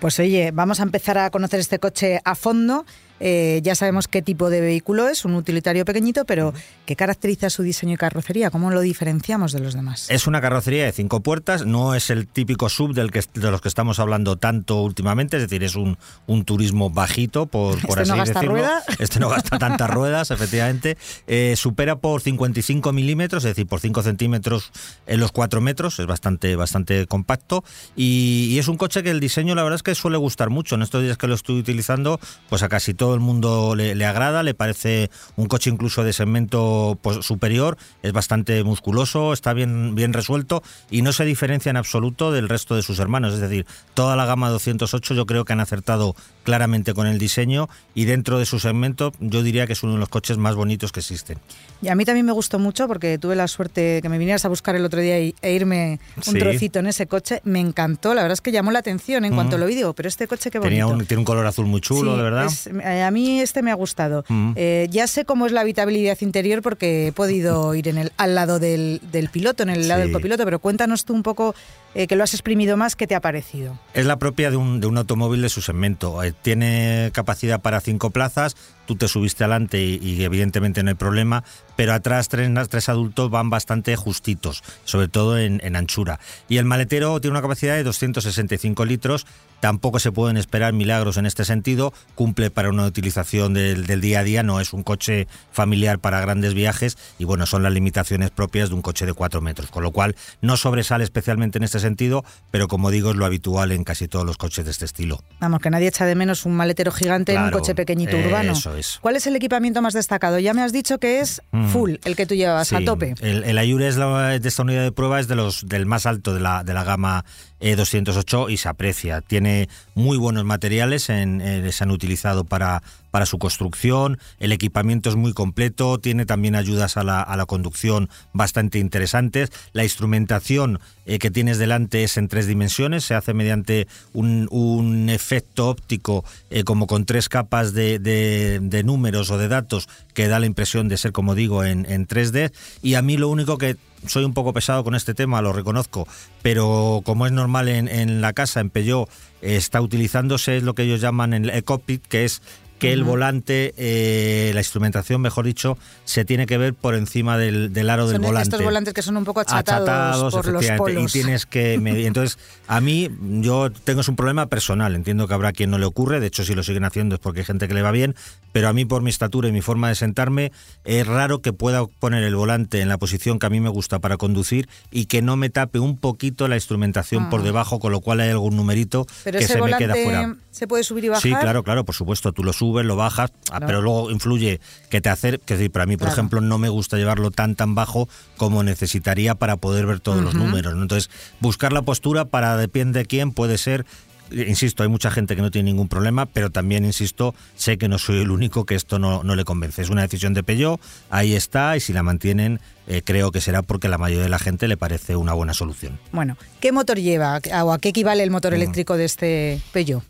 Pues 0.00 0.18
oye, 0.18 0.50
vamos 0.52 0.80
a 0.80 0.82
empezar 0.82 1.16
a 1.16 1.30
conocer 1.30 1.60
este 1.60 1.78
coche 1.78 2.20
a 2.24 2.34
fondo 2.34 2.84
eh, 3.24 3.60
ya 3.62 3.76
sabemos 3.76 4.08
qué 4.08 4.20
tipo 4.20 4.50
de 4.50 4.60
vehículo 4.60 5.08
es, 5.08 5.24
un 5.24 5.34
utilitario 5.34 5.84
pequeñito, 5.84 6.24
pero 6.24 6.52
¿qué 6.86 6.96
caracteriza 6.96 7.50
su 7.50 7.62
diseño 7.62 7.94
y 7.94 7.96
carrocería? 7.96 8.50
¿Cómo 8.50 8.70
lo 8.72 8.80
diferenciamos 8.80 9.52
de 9.52 9.60
los 9.60 9.74
demás? 9.74 10.10
Es 10.10 10.26
una 10.26 10.40
carrocería 10.40 10.84
de 10.84 10.92
cinco 10.92 11.20
puertas, 11.20 11.64
no 11.64 11.94
es 11.94 12.10
el 12.10 12.26
típico 12.26 12.68
sub 12.68 12.94
del 12.94 13.12
que, 13.12 13.22
de 13.34 13.50
los 13.52 13.60
que 13.60 13.68
estamos 13.68 14.00
hablando 14.00 14.36
tanto 14.36 14.82
últimamente, 14.82 15.36
es 15.36 15.44
decir, 15.44 15.62
es 15.62 15.76
un, 15.76 15.98
un 16.26 16.44
turismo 16.44 16.90
bajito, 16.90 17.46
por, 17.46 17.80
por 17.86 18.00
¿Este 18.00 18.02
así 18.02 18.10
no 18.10 18.16
gasta 18.16 18.40
decirlo. 18.40 18.66
Este 18.98 19.20
no 19.20 19.28
gasta 19.28 19.58
tantas 19.58 19.90
ruedas, 19.90 20.30
efectivamente. 20.30 20.96
Eh, 21.26 21.54
supera 21.56 21.96
por 21.96 22.20
55 22.20 22.92
milímetros, 22.92 23.44
es 23.44 23.50
decir, 23.50 23.66
por 23.66 23.80
5 23.80 24.02
centímetros 24.02 24.72
en 25.06 25.20
los 25.20 25.32
4 25.32 25.60
metros, 25.60 25.98
es 25.98 26.06
bastante, 26.06 26.56
bastante 26.56 27.06
compacto. 27.06 27.64
Y, 27.96 28.58
es 28.58 28.68
un 28.68 28.76
coche 28.76 29.02
que 29.02 29.10
el 29.10 29.20
diseño, 29.20 29.54
la 29.54 29.62
verdad 29.62 29.76
es 29.76 29.82
que 29.82 29.94
suele 29.94 30.16
gustar 30.16 30.50
mucho. 30.50 30.74
En 30.74 30.82
estos 30.82 31.02
días 31.02 31.16
que 31.18 31.26
lo 31.26 31.34
estoy 31.34 31.58
utilizando, 31.58 32.20
pues 32.48 32.62
a 32.62 32.68
casi 32.68 32.94
todo 32.94 33.11
el 33.14 33.20
mundo 33.20 33.74
le, 33.74 34.04
agrada, 34.04 34.42
le 34.42 34.54
parece 34.54 35.10
un 35.36 35.46
coche 35.46 35.70
incluso 35.70 36.04
de 36.04 36.12
segmento 36.12 36.98
pues, 37.02 37.24
superior, 37.24 37.76
es 38.02 38.12
bastante 38.12 38.62
musculoso, 38.64 39.32
está 39.32 39.52
bien, 39.52 39.94
bien 39.94 40.12
resuelto 40.12 40.62
y 40.90 41.02
no 41.02 41.12
se 41.12 41.24
diferencia 41.24 41.70
en 41.70 41.76
absoluto 41.76 42.32
del 42.32 42.48
resto 42.48 42.74
de 42.76 42.82
sus 42.82 42.98
hermanos. 42.98 43.34
Es 43.34 43.40
decir, 43.40 43.66
toda 43.94 44.16
la 44.16 44.26
gama 44.26 44.50
208 44.50 45.14
yo 45.14 45.26
creo 45.26 45.44
que 45.44 45.52
han 45.52 45.60
acertado 45.60 46.14
claramente 46.44 46.94
con 46.94 47.06
el 47.06 47.18
diseño 47.18 47.68
y 47.94 48.04
dentro 48.04 48.38
de 48.38 48.46
su 48.46 48.58
segmento 48.58 49.12
yo 49.20 49.42
diría 49.42 49.66
que 49.66 49.74
es 49.74 49.82
uno 49.82 49.94
de 49.94 49.98
los 49.98 50.08
coches 50.08 50.38
más 50.38 50.54
bonitos 50.54 50.92
que 50.92 51.00
existen. 51.00 51.38
Y 51.80 51.88
a 51.88 51.94
mí 51.94 52.04
también 52.04 52.26
me 52.26 52.32
gustó 52.32 52.58
mucho 52.58 52.86
porque 52.86 53.18
tuve 53.18 53.36
la 53.36 53.48
suerte 53.48 54.00
que 54.02 54.08
me 54.08 54.18
vinieras 54.18 54.44
a 54.44 54.48
buscar 54.48 54.76
el 54.76 54.84
otro 54.84 55.00
día 55.00 55.18
e 55.18 55.52
irme 55.52 56.00
un 56.26 56.34
trocito 56.34 56.78
en 56.78 56.86
ese 56.86 57.06
coche. 57.06 57.40
Me 57.44 57.60
encantó, 57.60 58.14
la 58.14 58.22
verdad 58.22 58.34
es 58.34 58.40
que 58.40 58.52
llamó 58.52 58.70
la 58.70 58.78
atención 58.78 59.24
en 59.24 59.34
cuanto 59.34 59.58
lo 59.58 59.66
vi, 59.66 59.74
digo, 59.74 59.92
pero 59.94 60.08
este 60.08 60.26
coche 60.26 60.50
qué 60.50 60.58
bonito. 60.58 60.98
tiene 61.06 61.18
un 61.18 61.24
color 61.24 61.46
azul 61.46 61.66
muy 61.66 61.80
chulo, 61.80 62.16
de 62.16 62.22
verdad. 62.22 62.48
Eh, 62.84 63.01
a 63.02 63.10
mí 63.10 63.40
este 63.40 63.62
me 63.62 63.70
ha 63.70 63.74
gustado. 63.74 64.24
Eh, 64.56 64.88
ya 64.90 65.06
sé 65.06 65.24
cómo 65.24 65.46
es 65.46 65.52
la 65.52 65.62
habitabilidad 65.62 66.18
interior 66.20 66.62
porque 66.62 67.08
he 67.08 67.12
podido 67.12 67.74
ir 67.74 67.88
en 67.88 67.98
el, 67.98 68.12
al 68.16 68.34
lado 68.34 68.58
del, 68.58 69.00
piloto, 69.30 69.62
en 69.62 69.70
el 69.70 69.88
lado 69.88 70.00
del 70.00 70.12
copiloto, 70.12 70.44
pero 70.44 70.58
cuéntanos 70.58 71.04
tú 71.04 71.14
un 71.14 71.22
poco 71.22 71.54
eh, 71.94 72.06
que 72.06 72.16
lo 72.16 72.24
has 72.24 72.34
exprimido 72.34 72.76
más, 72.76 72.96
¿qué 72.96 73.06
te 73.06 73.14
ha 73.14 73.20
parecido? 73.20 73.78
Es 73.94 74.06
la 74.06 74.18
propia 74.18 74.50
de 74.50 74.56
un, 74.56 74.80
de 74.80 74.86
un 74.86 74.96
automóvil 74.96 75.42
de 75.42 75.48
su 75.48 75.60
segmento. 75.60 76.22
Eh, 76.22 76.32
tiene 76.32 77.10
capacidad 77.12 77.60
para 77.60 77.80
cinco 77.80 78.10
plazas, 78.10 78.56
tú 78.86 78.96
te 78.96 79.08
subiste 79.08 79.44
adelante 79.44 79.82
y, 79.82 80.22
evidentemente 80.24 80.82
no 80.82 80.90
hay 80.90 80.94
problema, 80.94 81.44
pero 81.76 81.92
atrás 81.92 82.28
tres, 82.28 82.50
tres 82.68 82.88
adultos 82.88 83.30
van 83.30 83.50
bastante 83.50 83.94
justitos, 83.96 84.62
sobre 84.84 85.08
todo 85.08 85.38
en, 85.38 85.60
en, 85.64 85.76
anchura. 85.76 86.18
Y 86.48 86.58
el 86.58 86.64
maletero 86.64 87.20
tiene 87.20 87.32
una 87.32 87.42
capacidad 87.42 87.74
de 87.74 87.82
265 87.82 88.84
litros, 88.84 89.26
tampoco 89.60 89.98
se 89.98 90.12
pueden 90.12 90.36
esperar 90.36 90.72
milagros 90.72 91.16
en 91.16 91.26
este 91.26 91.44
sentido, 91.44 91.92
cumple 92.14 92.50
para 92.50 92.70
una 92.70 92.86
utilización 92.86 93.54
del, 93.54 93.86
del 93.86 94.00
día 94.00 94.20
a 94.20 94.24
día, 94.24 94.42
no 94.42 94.60
es 94.60 94.72
un 94.72 94.82
coche 94.82 95.28
familiar 95.52 95.98
para 95.98 96.20
grandes 96.20 96.54
viajes 96.54 96.98
y 97.18 97.24
bueno, 97.24 97.46
son 97.46 97.62
las 97.62 97.72
limitaciones 97.72 98.30
propias 98.30 98.70
de 98.70 98.74
un 98.74 98.82
coche 98.82 99.06
de 99.06 99.12
4 99.12 99.40
metros, 99.40 99.70
con 99.70 99.82
lo 99.82 99.92
cual 99.92 100.16
no 100.40 100.56
sobresale 100.56 101.04
especialmente 101.04 101.58
en 101.58 101.64
este 101.64 101.78
sentido, 101.82 102.24
pero 102.50 102.68
como 102.68 102.90
digo 102.90 103.10
es 103.10 103.16
lo 103.16 103.26
habitual 103.26 103.72
en 103.72 103.84
casi 103.84 104.08
todos 104.08 104.24
los 104.24 104.38
coches 104.38 104.64
de 104.64 104.70
este 104.70 104.84
estilo. 104.84 105.22
Vamos, 105.40 105.60
que 105.60 105.70
nadie 105.70 105.88
echa 105.88 106.06
de 106.06 106.14
menos 106.14 106.46
un 106.46 106.54
maletero 106.54 106.92
gigante 106.92 107.34
en 107.34 107.42
un 107.42 107.50
coche 107.50 107.74
pequeñito 107.74 108.16
urbano. 108.16 108.54
¿Cuál 109.00 109.16
es 109.16 109.26
el 109.26 109.36
equipamiento 109.36 109.82
más 109.82 109.94
destacado? 109.94 110.38
Ya 110.38 110.54
me 110.54 110.62
has 110.62 110.72
dicho 110.72 110.98
que 110.98 111.20
es 111.20 111.42
mm. 111.52 111.68
full, 111.68 111.94
el 112.04 112.16
que 112.16 112.26
tú 112.26 112.34
llevas 112.34 112.72
a 112.72 112.80
tope. 112.84 113.14
El, 113.20 113.44
el 113.44 113.58
Ayure 113.58 113.88
es 113.88 113.96
de 113.96 114.48
esta 114.48 114.62
unidad 114.62 114.82
de 114.82 114.92
prueba 114.92 115.20
es 115.20 115.28
de 115.28 115.36
los 115.36 115.66
del 115.66 115.86
más 115.86 116.06
alto 116.06 116.34
de 116.34 116.40
la, 116.40 116.64
de 116.64 116.74
la 116.74 116.84
gama 116.84 117.24
E208 117.60 118.50
y 118.50 118.56
se 118.56 118.68
aprecia. 118.68 119.20
Tiene 119.20 119.68
muy 119.94 120.16
buenos 120.16 120.44
materiales, 120.44 121.08
en, 121.08 121.40
eh, 121.40 121.70
se 121.72 121.84
han 121.84 121.90
utilizado 121.90 122.44
para, 122.44 122.82
para 123.12 123.26
su 123.26 123.38
construcción, 123.38 124.18
el 124.40 124.50
equipamiento 124.50 125.10
es 125.10 125.16
muy 125.16 125.34
completo, 125.34 125.98
tiene 125.98 126.26
también 126.26 126.56
ayudas 126.56 126.96
a 126.96 127.04
la, 127.04 127.24
la 127.36 127.46
conducción 127.46 128.08
bastante 128.32 128.80
interesantes, 128.80 129.50
la 129.72 129.84
instrumentación 129.84 130.80
eh, 131.04 131.18
que 131.18 131.30
tienes 131.30 131.58
delante 131.58 132.04
es 132.04 132.16
en 132.16 132.28
tres 132.28 132.46
dimensiones, 132.46 133.04
se 133.04 133.14
hace 133.14 133.34
mediante 133.34 133.86
un, 134.14 135.10
efecto 135.10 135.68
óptico 135.68 136.24
eh, 136.48 136.64
como 136.64 136.86
con 136.86 137.04
tres 137.04 137.28
capas 137.28 137.74
de, 137.74 138.82
números 138.84 139.30
o 139.30 139.36
de 139.36 139.48
datos 139.48 139.88
que 140.14 140.28
da 140.28 140.40
la 140.40 140.46
impresión 140.46 140.88
de 140.88 140.96
ser, 140.96 141.12
como 141.12 141.34
digo, 141.34 141.64
en, 141.64 141.84
en 141.90 142.08
3D 142.08 142.52
y 142.82 142.94
a 142.94 143.02
mí 143.02 143.18
lo 143.18 143.28
único 143.28 143.58
que 143.58 143.76
soy 144.06 144.24
un 144.24 144.32
poco 144.32 144.52
pesado 144.52 144.84
con 144.84 144.94
este 144.94 145.12
tema, 145.12 145.42
lo 145.42 145.52
reconozco, 145.52 146.08
pero 146.40 147.02
como 147.04 147.26
es 147.26 147.32
normal 147.32 147.68
en, 147.68 147.88
en 147.88 148.20
la 148.20 148.32
casa, 148.32 148.60
en 148.60 148.70
Peugeot, 148.70 149.08
está 149.42 149.80
utilizándose 149.80 150.60
lo 150.60 150.74
que 150.74 150.82
ellos 150.82 151.00
llaman 151.00 151.34
el 151.34 151.64
cockpit, 151.64 152.04
que 152.06 152.24
es 152.24 152.42
que 152.82 152.92
el 152.92 153.04
volante, 153.04 153.74
eh, 153.76 154.50
la 154.54 154.60
instrumentación, 154.60 155.20
mejor 155.20 155.44
dicho, 155.44 155.78
se 156.04 156.24
tiene 156.24 156.46
que 156.46 156.58
ver 156.58 156.74
por 156.74 156.96
encima 156.96 157.38
del, 157.38 157.70
aro 157.88 158.08
del 158.08 158.20
volante. 158.20 158.48
Estos 158.48 158.64
volantes 158.64 158.92
que 158.92 159.02
son 159.02 159.16
un 159.16 159.24
poco 159.24 159.40
achatados, 159.40 160.34
por 160.34 160.48
los 160.48 160.66
polos. 160.72 161.14
Y 161.14 161.20
tienes 161.20 161.46
que 161.46 161.78
medir. 161.80 162.06
Entonces, 162.06 162.38
a 162.66 162.80
mí, 162.80 163.08
yo 163.40 163.70
tengo 163.70 164.02
un 164.06 164.16
problema 164.16 164.46
personal. 164.46 164.96
Entiendo 164.96 165.28
que 165.28 165.34
habrá 165.34 165.52
quien 165.52 165.70
no 165.70 165.78
le 165.78 165.86
ocurre. 165.86 166.18
De 166.18 166.26
hecho, 166.26 166.42
si 166.42 166.56
lo 166.56 166.64
siguen 166.64 166.84
haciendo 166.84 167.14
es 167.14 167.20
porque 167.20 167.40
hay 167.40 167.46
gente 167.46 167.68
que 167.68 167.74
le 167.74 167.82
va 167.82 167.92
bien. 167.92 168.16
Pero 168.50 168.68
a 168.68 168.72
mí, 168.72 168.84
por 168.84 169.00
mi 169.00 169.10
estatura 169.10 169.48
y 169.48 169.52
mi 169.52 169.60
forma 169.60 169.88
de 169.88 169.94
sentarme, 169.94 170.50
es 170.84 171.06
raro 171.06 171.40
que 171.40 171.52
pueda 171.52 171.86
poner 171.86 172.24
el 172.24 172.34
volante 172.34 172.80
en 172.80 172.88
la 172.88 172.98
posición 172.98 173.38
que 173.38 173.46
a 173.46 173.50
mí 173.50 173.60
me 173.60 173.68
gusta 173.68 174.00
para 174.00 174.16
conducir 174.16 174.68
y 174.90 175.06
que 175.06 175.22
no 175.22 175.36
me 175.36 175.50
tape 175.50 175.78
un 175.78 175.96
poquito 175.96 176.48
la 176.48 176.56
instrumentación 176.56 177.30
por 177.30 177.42
ah. 177.42 177.44
debajo, 177.44 177.78
con 177.78 177.92
lo 177.92 178.00
cual 178.00 178.18
hay 178.18 178.30
algún 178.30 178.56
numerito 178.56 179.06
que 179.24 179.46
se 179.46 179.62
me 179.62 179.76
queda 179.76 179.94
fuera. 179.94 180.34
¿Se 180.50 180.66
puede 180.66 180.84
subir 180.84 181.04
y 181.04 181.08
bajar? 181.08 181.22
Sí, 181.22 181.30
claro, 181.30 181.62
claro, 181.62 181.84
por 181.84 181.94
supuesto. 181.94 182.32
Tú 182.32 182.44
lo 182.44 182.52
subes 182.52 182.71
lo 182.72 182.96
bajas, 182.96 183.32
ah, 183.50 183.60
pero 183.60 183.82
luego 183.82 184.10
influye 184.10 184.60
que 184.90 185.00
te 185.00 185.08
hace, 185.08 185.38
que 185.38 185.56
decir, 185.56 185.70
para 185.70 185.86
mí, 185.86 185.96
por 185.96 186.08
ejemplo, 186.08 186.40
no 186.40 186.58
me 186.58 186.68
gusta 186.68 186.96
llevarlo 186.96 187.30
tan 187.30 187.54
tan 187.54 187.74
bajo 187.74 188.08
como 188.36 188.62
necesitaría 188.62 189.34
para 189.34 189.56
poder 189.56 189.86
ver 189.86 190.00
todos 190.00 190.22
los 190.22 190.34
números. 190.34 190.74
Entonces, 190.74 191.10
buscar 191.40 191.72
la 191.72 191.82
postura 191.82 192.26
para 192.26 192.56
depende 192.56 193.00
de 193.00 193.06
quién 193.06 193.32
puede 193.32 193.58
ser 193.58 193.84
insisto, 194.32 194.82
hay 194.82 194.88
mucha 194.88 195.10
gente 195.10 195.36
que 195.36 195.42
no 195.42 195.50
tiene 195.50 195.70
ningún 195.70 195.88
problema, 195.88 196.26
pero 196.26 196.50
también, 196.50 196.84
insisto, 196.84 197.34
sé 197.56 197.78
que 197.78 197.88
no 197.88 197.98
soy 197.98 198.20
el 198.20 198.30
único 198.30 198.64
que 198.64 198.74
esto 198.74 198.98
no, 198.98 199.22
no 199.22 199.34
le 199.34 199.44
convence. 199.44 199.82
Es 199.82 199.90
una 199.90 200.02
decisión 200.02 200.34
de 200.34 200.42
Peugeot, 200.42 200.80
ahí 201.10 201.34
está, 201.34 201.76
y 201.76 201.80
si 201.80 201.92
la 201.92 202.02
mantienen, 202.02 202.60
eh, 202.86 203.02
creo 203.04 203.30
que 203.30 203.40
será 203.40 203.62
porque 203.62 203.88
la 203.88 203.98
mayoría 203.98 204.24
de 204.24 204.30
la 204.30 204.38
gente 204.38 204.68
le 204.68 204.76
parece 204.76 205.16
una 205.16 205.32
buena 205.32 205.54
solución. 205.54 205.98
Bueno, 206.12 206.36
¿qué 206.60 206.72
motor 206.72 206.98
lleva 206.98 207.40
o 207.62 207.72
a 207.72 207.78
qué 207.78 207.90
equivale 207.90 208.22
el 208.22 208.30
motor 208.30 208.54
eléctrico 208.54 208.96
de 208.96 209.04
este 209.04 209.60
Peugeot? 209.72 210.02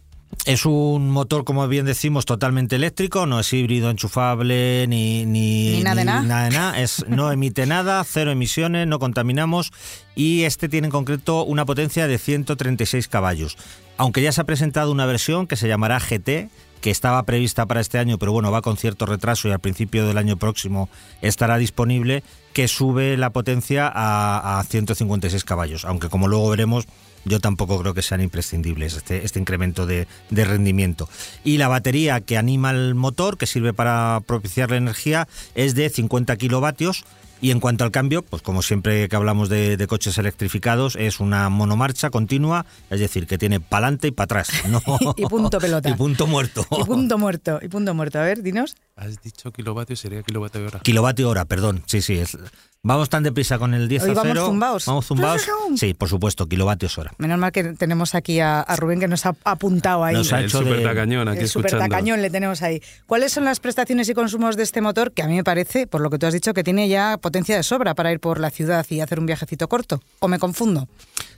Es 0.45 0.67
un 0.67 1.11
motor, 1.11 1.45
como 1.45 1.69
bien 1.69 1.87
decimos, 1.87 2.25
totalmente 2.25 2.75
eléctrico, 2.75 3.27
no 3.27 3.39
es 3.39 3.53
híbrido 3.53 3.91
enchufable 3.91 4.87
ni, 4.89 5.25
ni, 5.25 5.83
nada, 5.85 5.95
de 5.95 6.05
nada. 6.05 6.73
Es, 6.83 7.05
no 7.07 7.31
emite 7.31 7.65
nada, 7.67 8.03
cero 8.05 8.33
emisiones, 8.33 8.89
no 8.89 8.99
contaminamos 8.99 9.73
y 10.17 10.43
este 10.43 10.69
tiene 10.69 10.89
en 10.89 10.91
concreto 10.91 11.45
una 11.45 11.65
potencia 11.65 12.09
de 12.09 12.19
136 12.19 13.07
caballos. 13.07 13.57
Aunque 13.97 14.21
ya 14.21 14.33
se 14.33 14.41
ha 14.41 14.45
presentado 14.45 14.91
una 14.91 15.07
versión 15.07 15.47
que 15.47 15.57
se 15.57 15.69
llamará 15.69 16.01
GT, 16.01 16.49
que 16.81 16.91
estaba 16.91 17.23
prevista 17.23 17.67
para 17.67 17.81
este 17.81 17.99
año, 17.99 18.19
pero 18.19 18.33
bueno, 18.33 18.51
va 18.51 18.63
con 18.63 18.77
cierto 18.77 19.07
retraso 19.07 19.47
y 19.47 19.53
al 19.53 19.61
principio 19.61 20.09
del 20.09 20.19
año 20.19 20.37
próximo 20.37 20.89
estará 21.21 21.57
disponible, 21.57 22.25
que 22.53 22.67
sube 22.67 23.17
la 23.17 23.31
potencia 23.31 23.87
a, 23.87 24.59
a 24.59 24.65
156 24.65 25.45
caballos, 25.45 25.85
aunque 25.85 26.09
como 26.09 26.27
luego 26.27 26.51
veremos 26.51 26.87
yo 27.25 27.41
tampoco 27.41 27.79
creo 27.81 27.95
que 27.95 28.03
sean 28.03 28.21
imprescindibles 28.21 28.95
este, 28.95 29.25
este 29.25 29.39
incremento 29.39 29.87
de, 29.87 30.07
rendimiento. 30.31 31.09
Y 31.45 31.59
la 31.59 31.69
batería 31.69 32.21
que 32.21 32.37
anima 32.37 32.71
el 32.71 32.95
motor, 32.95 33.39
que 33.39 33.47
sirve 33.47 33.73
para 33.73 34.21
propiciar 34.27 34.71
la 34.71 34.77
energía, 34.77 35.29
es 35.55 35.75
de 35.75 35.89
50 35.89 36.37
kilovatios 36.37 37.05
Y 37.43 37.51
en 37.51 37.61
cuanto 37.61 37.85
al 37.85 37.91
cambio, 37.91 38.23
pues 38.23 38.41
como 38.41 38.63
siempre 38.63 39.09
que 39.09 39.17
hablamos 39.17 39.51
de, 39.51 39.77
de 39.77 39.87
coches 39.87 40.17
electrificados, 40.17 40.97
es 40.97 41.21
una 41.21 41.49
monomarcha 41.51 42.09
continua, 42.09 42.65
es 42.89 43.01
decir, 43.01 43.27
que 43.27 43.37
tiene 43.37 43.61
para 43.61 43.87
adelante 43.89 44.09
y 44.09 44.11
para 44.13 44.25
atrás. 44.25 44.49
No, 44.71 44.81
y 45.17 45.27
punto 45.27 45.59
pelota. 45.59 45.91
y 45.91 45.95
punto 45.95 46.27
muerto. 46.27 46.65
Y 46.71 46.85
punto 46.85 47.19
muerto. 47.19 47.59
Y 47.61 47.69
punto 47.69 47.93
muerto. 47.95 48.21
A 48.21 48.23
ver, 48.23 48.43
dinos. 48.43 48.77
Has 48.97 49.21
dicho 49.21 49.51
kilovatios, 49.53 50.01
sería 50.01 50.23
kilovatio 50.23 50.65
hora. 50.67 50.79
Kilovatio 50.81 51.29
hora, 51.29 51.45
perdón. 51.45 51.83
Sí, 51.87 52.01
sí. 52.01 52.15
Es, 52.19 52.39
Vamos 52.85 53.09
tan 53.11 53.23
deprisa 53.23 53.61
con 53.61 53.75
el 53.75 53.87
10 53.87 54.03
Hoy 54.03 54.11
a 54.11 54.15
vamos 54.15 54.33
0. 54.33 54.47
zumbaos. 54.47 54.87
Vamos 54.87 55.07
zumbaos. 55.07 55.43
Sí, 55.77 55.95
por 55.95 56.09
supuesto, 56.09 56.49
kilovatios 56.49 56.99
hora. 56.99 57.13
Menos 57.19 57.39
mal 57.39 57.53
que 57.53 57.63
tenemos 57.75 58.17
aquí 58.17 58.41
a, 58.41 58.61
a 58.61 58.75
Rubén 58.75 58.99
que 58.99 59.07
nos 59.07 59.25
ha 59.25 59.37
apuntado 59.45 60.03
ahí. 60.03 60.15
Nos 60.17 60.33
ha 60.33 60.41
El 60.41 60.47
hecho 60.47 60.59
super 60.59 60.79
de- 60.79 60.83
tacañón 60.83 61.29
aquí 61.29 61.43
El 61.43 61.49
super 61.49 61.67
escuchando. 61.67 61.89
tacañón 61.95 62.23
le 62.23 62.31
tenemos 62.31 62.61
ahí. 62.63 62.83
¿Cuáles 63.07 63.33
son 63.33 63.45
las 63.45 63.61
prestaciones 63.61 64.09
y 64.09 64.15
consumos 64.15 64.57
de 64.57 64.65
este 64.65 64.81
motor? 64.81 65.13
Que 65.13 65.23
a 65.23 65.29
mí 65.29 65.37
me 65.37 65.45
parece, 65.45 65.87
por 65.87 66.01
lo 66.01 66.11
que 66.11 66.19
tú 66.19 66.27
has 66.27 66.33
dicho, 66.35 66.53
que 66.55 66.65
tiene 66.65 66.89
ya 66.89 67.19
potencia 67.33 67.57
de 67.57 67.63
sobra 67.63 67.95
para 67.95 68.13
ir 68.13 68.21
por 68.21 68.39
la 68.39 68.51
ciudad 68.51 68.85
y 68.91 69.01
hacer 69.01 69.19
un 69.19 69.25
viajecito 69.25 69.67
corto. 69.67 70.03
¿O 70.19 70.29
me 70.29 70.39
confundo? 70.39 70.87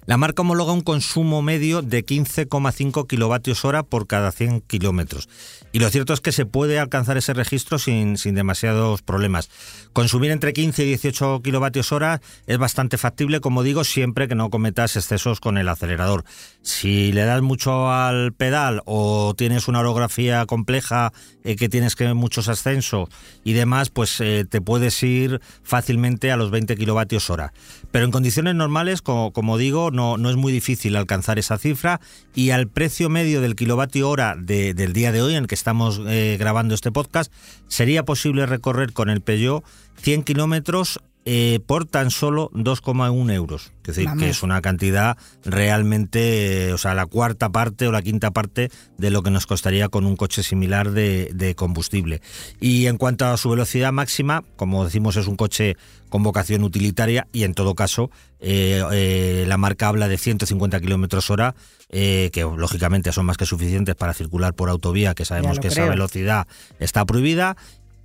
La 0.06 0.18
marca 0.18 0.42
homologa 0.42 0.74
un 0.74 0.82
consumo 0.82 1.40
medio 1.40 1.80
de 1.80 2.04
15,5 2.04 3.06
kilovatios 3.06 3.64
hora 3.64 3.82
por 3.82 4.06
cada 4.06 4.32
100 4.32 4.60
kilómetros. 4.60 5.30
Y 5.72 5.78
lo 5.78 5.88
cierto 5.88 6.12
es 6.12 6.20
que 6.20 6.30
se 6.30 6.44
puede 6.44 6.78
alcanzar 6.78 7.16
ese 7.16 7.32
registro 7.32 7.78
sin, 7.78 8.18
sin 8.18 8.34
demasiados 8.34 9.00
problemas. 9.00 9.48
Consumir 9.94 10.30
entre 10.30 10.52
15 10.52 10.84
y 10.84 10.88
18 10.88 11.40
kilovatios 11.42 11.90
hora 11.90 12.20
es 12.46 12.58
bastante 12.58 12.98
factible, 12.98 13.40
como 13.40 13.62
digo, 13.62 13.82
siempre 13.82 14.28
que 14.28 14.34
no 14.34 14.50
cometas 14.50 14.94
excesos 14.96 15.40
con 15.40 15.56
el 15.56 15.70
acelerador. 15.70 16.24
Si 16.60 17.10
le 17.12 17.24
das 17.24 17.40
mucho 17.40 17.90
al 17.90 18.34
pedal 18.34 18.82
o 18.84 19.32
tienes 19.34 19.68
una 19.68 19.80
orografía 19.80 20.44
compleja 20.44 21.14
eh, 21.44 21.56
que 21.56 21.70
tienes 21.70 21.96
que 21.96 22.12
muchos 22.12 22.48
ascensos 22.48 23.08
y 23.42 23.54
demás, 23.54 23.88
pues 23.88 24.20
eh, 24.20 24.44
te 24.46 24.60
puedes 24.60 25.02
ir 25.02 25.40
fácilmente 25.62 26.30
a 26.30 26.36
los 26.36 26.50
20 26.50 26.76
kilovatios 26.76 27.30
hora. 27.30 27.54
Pero 27.94 28.06
en 28.06 28.10
condiciones 28.10 28.56
normales, 28.56 29.02
como, 29.02 29.56
digo, 29.56 29.92
no, 29.92 30.16
no 30.18 30.28
es 30.28 30.34
muy 30.34 30.52
difícil 30.52 30.96
alcanzar 30.96 31.38
esa 31.38 31.58
cifra. 31.58 32.00
Y 32.34 32.50
al 32.50 32.66
precio 32.66 33.08
medio 33.08 33.40
del 33.40 33.54
kilovatio 33.54 34.08
hora 34.10 34.34
de- 34.36 34.74
del 34.74 34.92
día 34.92 35.12
de 35.12 35.22
hoy 35.22 35.36
en 35.36 35.46
que 35.46 35.54
estamos 35.54 36.00
eh, 36.04 36.36
grabando 36.36 36.74
este 36.74 36.90
podcast, 36.90 37.32
sería 37.68 38.04
posible 38.04 38.46
recorrer 38.46 38.92
con 38.92 39.10
el 39.10 39.20
Peugeot 39.20 39.62
100 40.02 40.24
kilómetros 40.24 40.98
eh, 41.24 41.60
por 41.66 41.86
tan 41.86 42.10
solo 42.10 42.50
2,1 42.52 43.32
euros. 43.32 43.72
Es 43.82 43.88
decir, 43.88 44.06
Vamos. 44.06 44.22
que 44.22 44.30
es 44.30 44.42
una 44.42 44.60
cantidad 44.62 45.16
realmente, 45.44 46.68
eh, 46.68 46.72
o 46.72 46.78
sea, 46.78 46.94
la 46.94 47.06
cuarta 47.06 47.50
parte 47.50 47.86
o 47.86 47.92
la 47.92 48.02
quinta 48.02 48.30
parte 48.30 48.70
de 48.98 49.10
lo 49.10 49.22
que 49.22 49.30
nos 49.30 49.46
costaría 49.46 49.88
con 49.88 50.06
un 50.06 50.16
coche 50.16 50.42
similar 50.42 50.90
de, 50.90 51.30
de 51.34 51.54
combustible. 51.54 52.22
Y 52.60 52.86
en 52.86 52.96
cuanto 52.96 53.26
a 53.26 53.36
su 53.36 53.50
velocidad 53.50 53.92
máxima, 53.92 54.42
como 54.56 54.84
decimos, 54.84 55.16
es 55.16 55.26
un 55.26 55.36
coche 55.36 55.76
con 56.14 56.22
vocación 56.22 56.62
utilitaria 56.62 57.26
y 57.32 57.42
en 57.42 57.54
todo 57.54 57.74
caso 57.74 58.08
eh, 58.38 58.84
eh, 58.92 59.44
la 59.48 59.56
marca 59.56 59.88
habla 59.88 60.06
de 60.06 60.16
150 60.16 60.78
kilómetros 60.78 61.28
hora, 61.30 61.56
eh, 61.88 62.30
que 62.32 62.42
lógicamente 62.42 63.10
son 63.10 63.26
más 63.26 63.36
que 63.36 63.46
suficientes 63.46 63.96
para 63.96 64.12
circular 64.12 64.54
por 64.54 64.68
autovía, 64.68 65.14
que 65.14 65.24
sabemos 65.24 65.58
que 65.58 65.68
esa 65.68 65.86
velocidad 65.86 66.46
está 66.78 67.04
prohibida. 67.04 67.56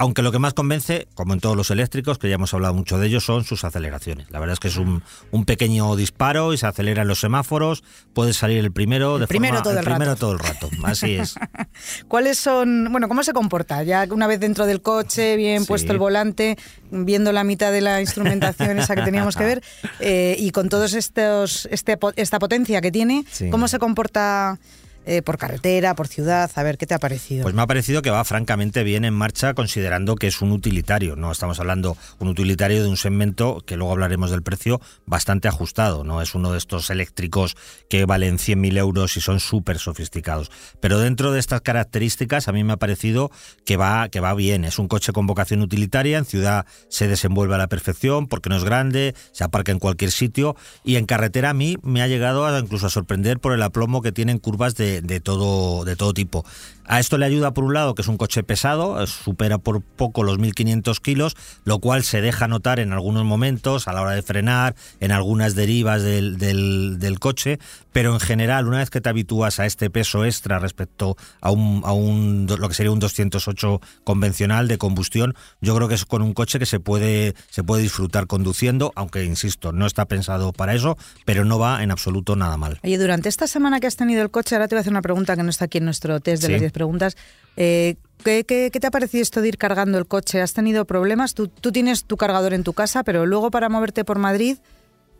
Aunque 0.01 0.21
lo 0.21 0.31
que 0.31 0.39
más 0.39 0.53
convence, 0.53 1.07
como 1.13 1.33
en 1.33 1.41
todos 1.41 1.57
los 1.57 1.69
eléctricos, 1.71 2.17
que 2.17 2.29
ya 2.29 2.35
hemos 2.35 2.53
hablado 2.53 2.73
mucho 2.73 2.97
de 2.97 3.07
ellos, 3.07 3.25
son 3.25 3.43
sus 3.43 3.65
aceleraciones. 3.65 4.31
La 4.31 4.39
verdad 4.39 4.53
es 4.53 4.59
que 4.61 4.69
es 4.69 4.77
un, 4.77 5.03
un 5.31 5.43
pequeño 5.45 5.93
disparo 5.97 6.53
y 6.53 6.57
se 6.57 6.65
acelera 6.67 7.01
en 7.01 7.09
los 7.09 7.19
semáforos. 7.19 7.83
Puede 8.13 8.31
salir 8.33 8.59
el 8.59 8.71
primero 8.71 9.15
El 9.15 9.21
de 9.21 9.27
primero 9.27 9.55
forma, 9.57 9.63
todo 9.63 9.77
el 9.79 9.83
primero 9.85 10.11
rato. 10.11 10.19
todo 10.19 10.31
el 10.31 10.39
rato. 10.39 10.69
Así 10.83 11.15
es. 11.15 11.35
¿Cuáles 12.07 12.37
son, 12.39 12.87
bueno, 12.91 13.07
cómo 13.09 13.23
se 13.23 13.33
comporta? 13.33 13.83
Ya 13.83 14.07
una 14.09 14.25
vez 14.27 14.39
dentro 14.39 14.65
del 14.65 14.81
coche, 14.81 15.35
bien 15.35 15.61
Sí. 15.63 15.67
puesto 15.67 15.91
el 15.91 15.97
volante, 15.99 16.57
viendo 16.91 17.33
la 17.33 17.43
mitad 17.43 17.71
de 17.73 17.81
la 17.81 17.99
instrumentación 17.99 18.79
esa 18.79 18.95
que 18.95 19.01
teníamos 19.01 19.35
que 19.35 19.43
ver, 19.43 19.63
eh, 19.99 20.35
y 20.39 20.51
con 20.51 20.69
todos 20.69 20.93
estos, 20.93 21.67
este, 21.71 21.99
esta 22.15 22.39
potencia 22.39 22.79
que 22.79 22.91
tiene, 22.91 23.25
Sí. 23.29 23.49
¿cómo 23.49 23.67
se 23.67 23.79
comporta 23.79 24.57
eh, 25.09 25.23
por 25.23 25.39
carretera, 25.39 25.95
por 25.95 26.07
ciudad? 26.07 26.51
A 26.53 26.61
ver, 26.61 26.77
¿qué 26.77 26.85
te 26.85 26.93
ha 26.93 26.99
parecido? 26.99 27.41
Pues 27.41 27.55
me 27.55 27.63
ha 27.63 27.67
parecido 27.67 28.03
que 28.03 28.11
va 28.11 28.23
francamente 28.23 28.83
bien 28.83 29.05
en 29.05 29.13
marcha 29.15 29.55
considerando 29.55 30.13
que 30.13 30.27
es 30.27 30.39
un 30.43 30.51
utilitario. 30.51 31.15
No 31.15 31.31
estamos 31.31 31.59
hablando 31.59 31.97
un 32.19 32.27
utilitario 32.27 32.83
de 32.83 32.87
un 32.87 32.95
segmento 32.95 33.63
que 33.65 33.75
luego 33.75 33.91
hablaremos 33.91 34.29
del 34.29 34.43
precio 34.43 34.79
bastante 35.07 35.47
ajustado. 35.47 36.03
No 36.03 36.21
es 36.21 36.35
uno 36.35 36.51
de 36.51 36.59
estos 36.59 36.91
eléctricos 36.91 37.57
que 37.89 38.05
valen 38.05 38.37
100.000 38.37 38.77
euros 38.77 39.17
y 39.17 39.21
son 39.21 39.39
súper 39.39 39.79
sofisticados. 39.79 40.51
Pero 40.79 40.99
dentro 40.99 41.31
de 41.31 41.39
estas 41.39 41.61
características 41.61 42.47
a 42.47 42.51
mí 42.51 42.63
me 42.63 42.73
ha 42.73 42.77
parecido 42.77 43.31
que 43.65 43.77
va, 43.77 44.09
que 44.09 44.19
va 44.19 44.35
bien. 44.35 44.63
Es 44.63 44.77
un 44.77 44.87
coche 44.87 45.11
con 45.11 45.25
vocación 45.25 45.63
utilitaria. 45.63 46.19
En 46.19 46.25
ciudad 46.25 46.67
se 46.87 47.07
desenvuelve 47.07 47.55
a 47.55 47.57
la 47.57 47.67
perfección 47.67 48.27
porque 48.27 48.49
no 48.49 48.57
es 48.57 48.63
grande, 48.63 49.15
se 49.31 49.43
aparca 49.43 49.71
en 49.71 49.79
cualquier 49.79 50.11
sitio 50.11 50.55
y 50.83 50.97
en 50.97 51.07
carretera 51.07 51.49
a 51.49 51.53
mí 51.55 51.77
me 51.81 52.03
ha 52.03 52.07
llegado 52.07 52.55
incluso 52.59 52.85
a 52.85 52.89
sorprender 52.91 53.39
por 53.39 53.53
el 53.53 53.63
aplomo 53.63 54.03
que 54.03 54.11
tienen 54.11 54.37
curvas 54.37 54.75
de, 54.75 54.98
de 55.01 55.19
todo, 55.19 55.85
de 55.85 55.95
todo 55.95 56.13
tipo. 56.13 56.45
A 56.91 56.99
esto 56.99 57.19
le 57.19 57.27
ayuda 57.27 57.53
por 57.53 57.65
un 57.65 57.75
lado 57.75 57.93
que 57.93 58.01
es 58.01 58.07
un 58.07 58.17
coche 58.17 58.41
pesado, 58.41 59.05
supera 59.05 59.59
por 59.59 59.83
poco 59.83 60.23
los 60.23 60.39
1500 60.39 60.99
kilos, 60.99 61.35
lo 61.63 61.77
cual 61.77 62.03
se 62.03 62.19
deja 62.19 62.47
notar 62.47 62.79
en 62.79 62.93
algunos 62.93 63.25
momentos 63.25 63.87
a 63.87 63.93
la 63.93 64.01
hora 64.01 64.13
de 64.13 64.23
frenar, 64.23 64.73
en 64.99 65.11
algunas 65.11 65.53
derivas 65.53 66.01
del, 66.01 66.39
del- 66.39 66.97
del 66.97 67.19
coche, 67.19 67.59
pero 67.91 68.11
en 68.15 68.19
general 68.19 68.67
una 68.67 68.79
vez 68.79 68.89
que 68.89 69.01
te 69.01 69.09
habitúas 69.09 69.59
a 69.59 69.67
este 69.67 69.91
peso 69.91 70.25
extra 70.25 70.57
respecto 70.57 71.15
a 71.41 71.51
un, 71.51 71.83
a 71.85 71.91
un 71.93 72.47
lo 72.59 72.67
que 72.67 72.73
sería 72.73 72.91
un 72.91 72.99
208 72.99 73.81
convencional 74.03 74.67
de 74.67 74.79
combustión, 74.79 75.35
yo 75.61 75.75
creo 75.75 75.87
que 75.89 75.95
es 75.95 76.05
con 76.05 76.23
un 76.23 76.33
coche 76.33 76.57
que 76.57 76.65
se 76.65 76.79
puede 76.79 77.35
se 77.51 77.63
puede 77.63 77.83
disfrutar 77.83 78.25
conduciendo, 78.25 78.91
aunque 78.95 79.23
insisto, 79.25 79.71
no 79.73 79.85
está 79.85 80.05
pensado 80.05 80.53
para 80.53 80.73
eso, 80.73 80.97
pero 81.23 81.45
no 81.45 81.59
va 81.59 81.83
en 81.83 81.91
absoluto 81.91 82.35
nada 82.35 82.57
mal. 82.57 82.79
Oye, 82.83 82.97
durante 82.97 83.29
esta 83.29 83.45
semana 83.45 83.79
que 83.79 83.85
has 83.85 83.95
tenido 83.95 84.23
el 84.23 84.31
coche, 84.31 84.55
ahora 84.55 84.67
te 84.67 84.75
voy 84.79 84.81
a 84.81 84.83
hacer 84.83 84.93
una 84.93 85.01
pregunta 85.01 85.35
que 85.35 85.43
no 85.43 85.49
está 85.49 85.65
aquí 85.65 85.77
en 85.79 85.85
nuestro 85.85 86.19
test 86.19 86.41
de 86.43 86.47
Sí. 86.47 86.51
las 86.53 86.61
10 86.61 86.71
preguntas. 86.71 87.17
Eh, 87.57 87.95
¿qué, 88.23 88.45
qué, 88.45 88.69
qué 88.71 88.79
te 88.79 88.87
ha 88.87 88.91
parecido 88.91 89.21
esto 89.21 89.41
de 89.41 89.49
ir 89.49 89.57
cargando 89.57 89.97
el 89.97 90.07
coche? 90.07 90.41
¿Has 90.41 90.53
tenido 90.53 90.85
problemas? 90.85 91.33
Tú, 91.33 91.47
tú 91.47 91.71
tienes 91.71 92.05
tu 92.05 92.17
cargador 92.17 92.53
en 92.53 92.63
tu 92.63 92.73
casa, 92.73 93.03
pero 93.03 93.25
luego 93.25 93.51
para 93.51 93.69
moverte 93.69 94.03
por 94.05 94.17
Madrid, 94.19 94.57